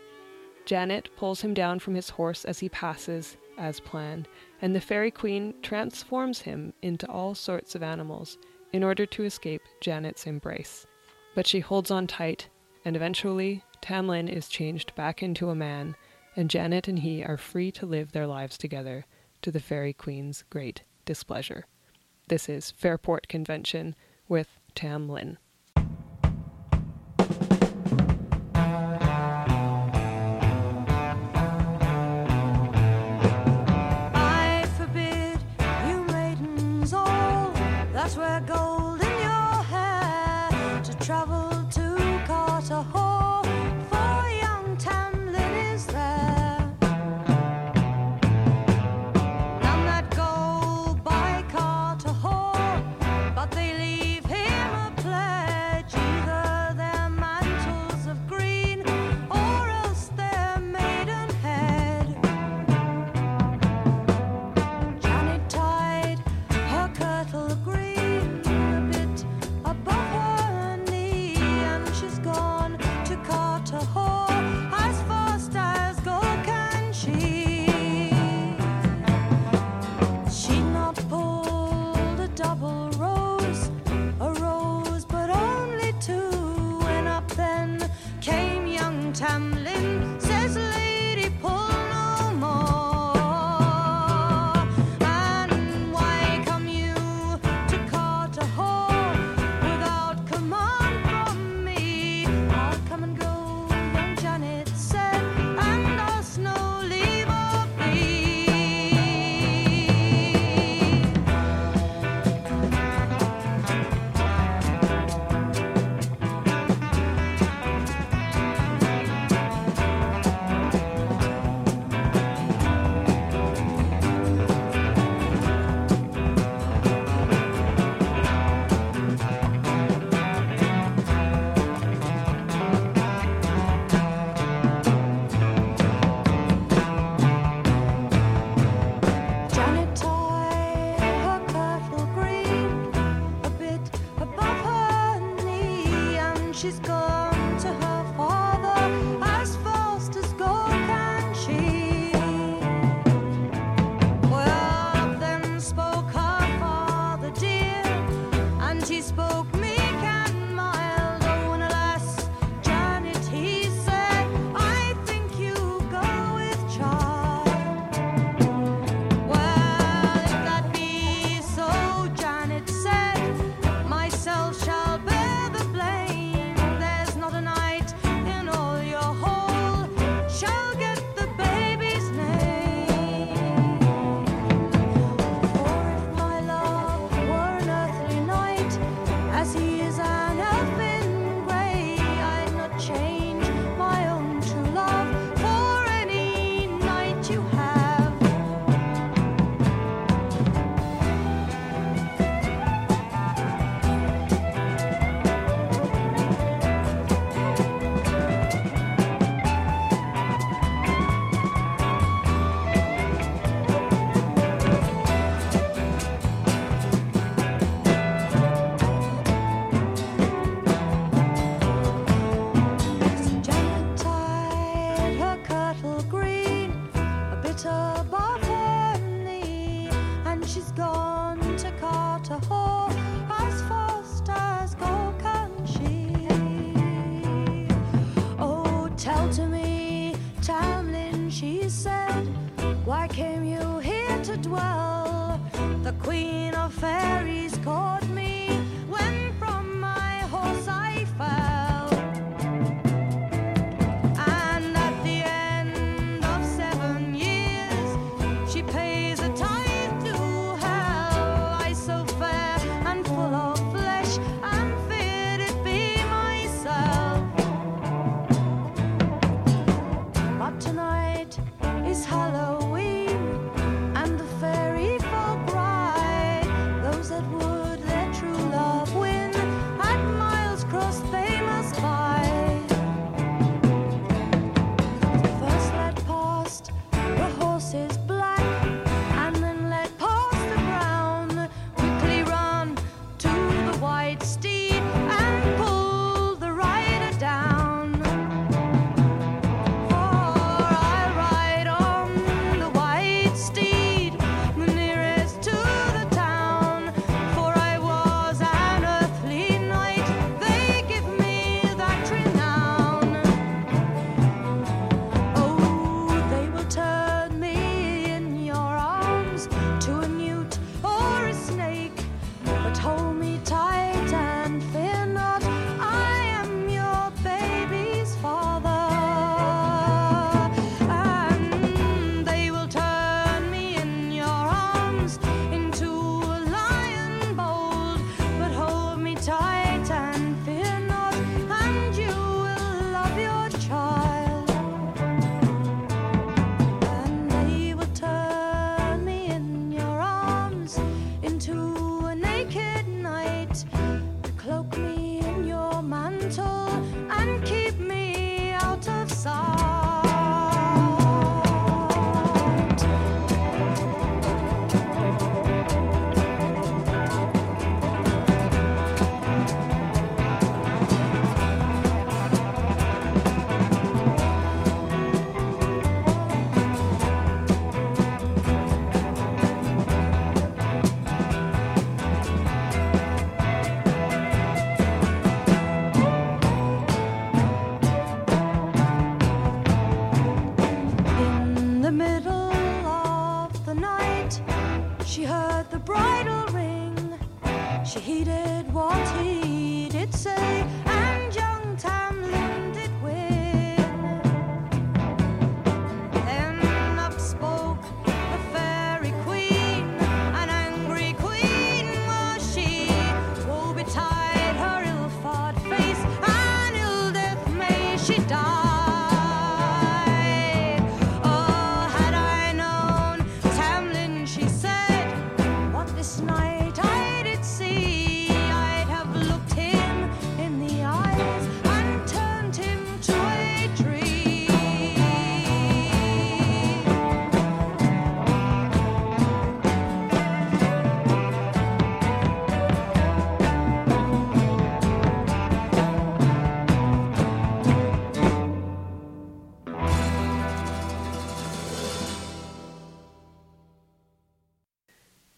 Janet 0.67 1.11
pulls 1.17 1.41
him 1.41 1.55
down 1.55 1.79
from 1.79 1.95
his 1.95 2.11
horse 2.11 2.45
as 2.45 2.59
he 2.59 2.69
passes, 2.69 3.37
as 3.59 3.81
planned, 3.81 4.29
and 4.63 4.75
the 4.75 4.81
fairy 4.81 5.11
queen 5.11 5.55
transforms 5.63 6.41
him 6.41 6.73
into 6.83 7.09
all 7.09 7.35
sorts 7.35 7.75
of 7.75 7.83
animals 7.83 8.39
in 8.73 8.83
order 8.83 9.07
to 9.07 9.25
escape 9.25 9.63
Janet's 9.81 10.27
embrace. 10.27 10.87
But 11.35 11.47
she 11.47 11.61
holds 11.61 11.91
on 11.91 12.07
tight, 12.07 12.49
and 12.85 12.97
eventually 12.97 13.63
Tam 13.81 14.09
Lin 14.09 14.29
is 14.29 14.49
changed 14.49 14.95
back 14.95 15.23
into 15.23 15.51
a 15.51 15.55
man, 15.55 15.97
and 16.37 16.51
Janet 16.51 16.89
and 16.89 16.99
he 16.99 17.23
are 17.23 17.37
free 17.37 17.71
to 17.73 17.87
live 17.87 18.13
their 18.13 18.27
lives 18.27 18.57
together 18.57 19.05
to 19.43 19.51
the 19.51 19.61
fairy 19.61 19.93
queen's 19.93 20.45
great 20.49 20.83
displeasure. 21.05 21.67
This 22.29 22.49
is 22.49 22.71
Fairport 22.71 23.29
Convention 23.29 23.95
with 24.27 24.59
Tam 24.75 25.09
Lin. 25.09 25.39
I 34.15 34.67
forbid 34.77 35.39
you 35.89 36.05
maidens 36.13 36.93
all 36.93 37.53
that 37.93 38.17
wear 38.17 38.41
gold 38.41 39.01
in 39.01 39.19
your 39.21 39.63
hair 39.73 40.83
to 40.83 40.93
travel 40.99 41.51
to 41.71 41.97
Carterhaugh, 42.27 43.34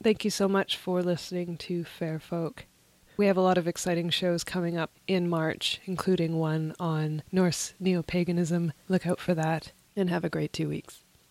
Thank 0.07 0.25
you 0.25 0.31
so 0.31 0.47
much 0.47 0.77
for 0.77 1.03
listening 1.03 1.57
to 1.57 1.83
Fair 1.83 2.21
Folk. 2.21 2.67
We 3.17 3.27
have 3.27 3.37
a 3.37 3.41
lot 3.41 3.59
of 3.59 3.67
exciting 3.67 4.11
shows 4.11 4.45
coming 4.45 4.79
up 4.79 4.93
in 5.09 5.29
March, 5.29 5.81
including 5.85 6.39
one 6.39 6.77
on 6.79 7.25
Norse 7.33 7.75
neo 7.81 8.05
paganism. 8.05 8.73
Look 8.89 9.05
out 9.05 9.19
for 9.19 9.35
that, 9.35 9.73
and 9.97 10.09
have 10.09 10.25
a 10.25 10.31
great 10.31 10.53
two 10.53 10.69
weeks. 10.69 11.03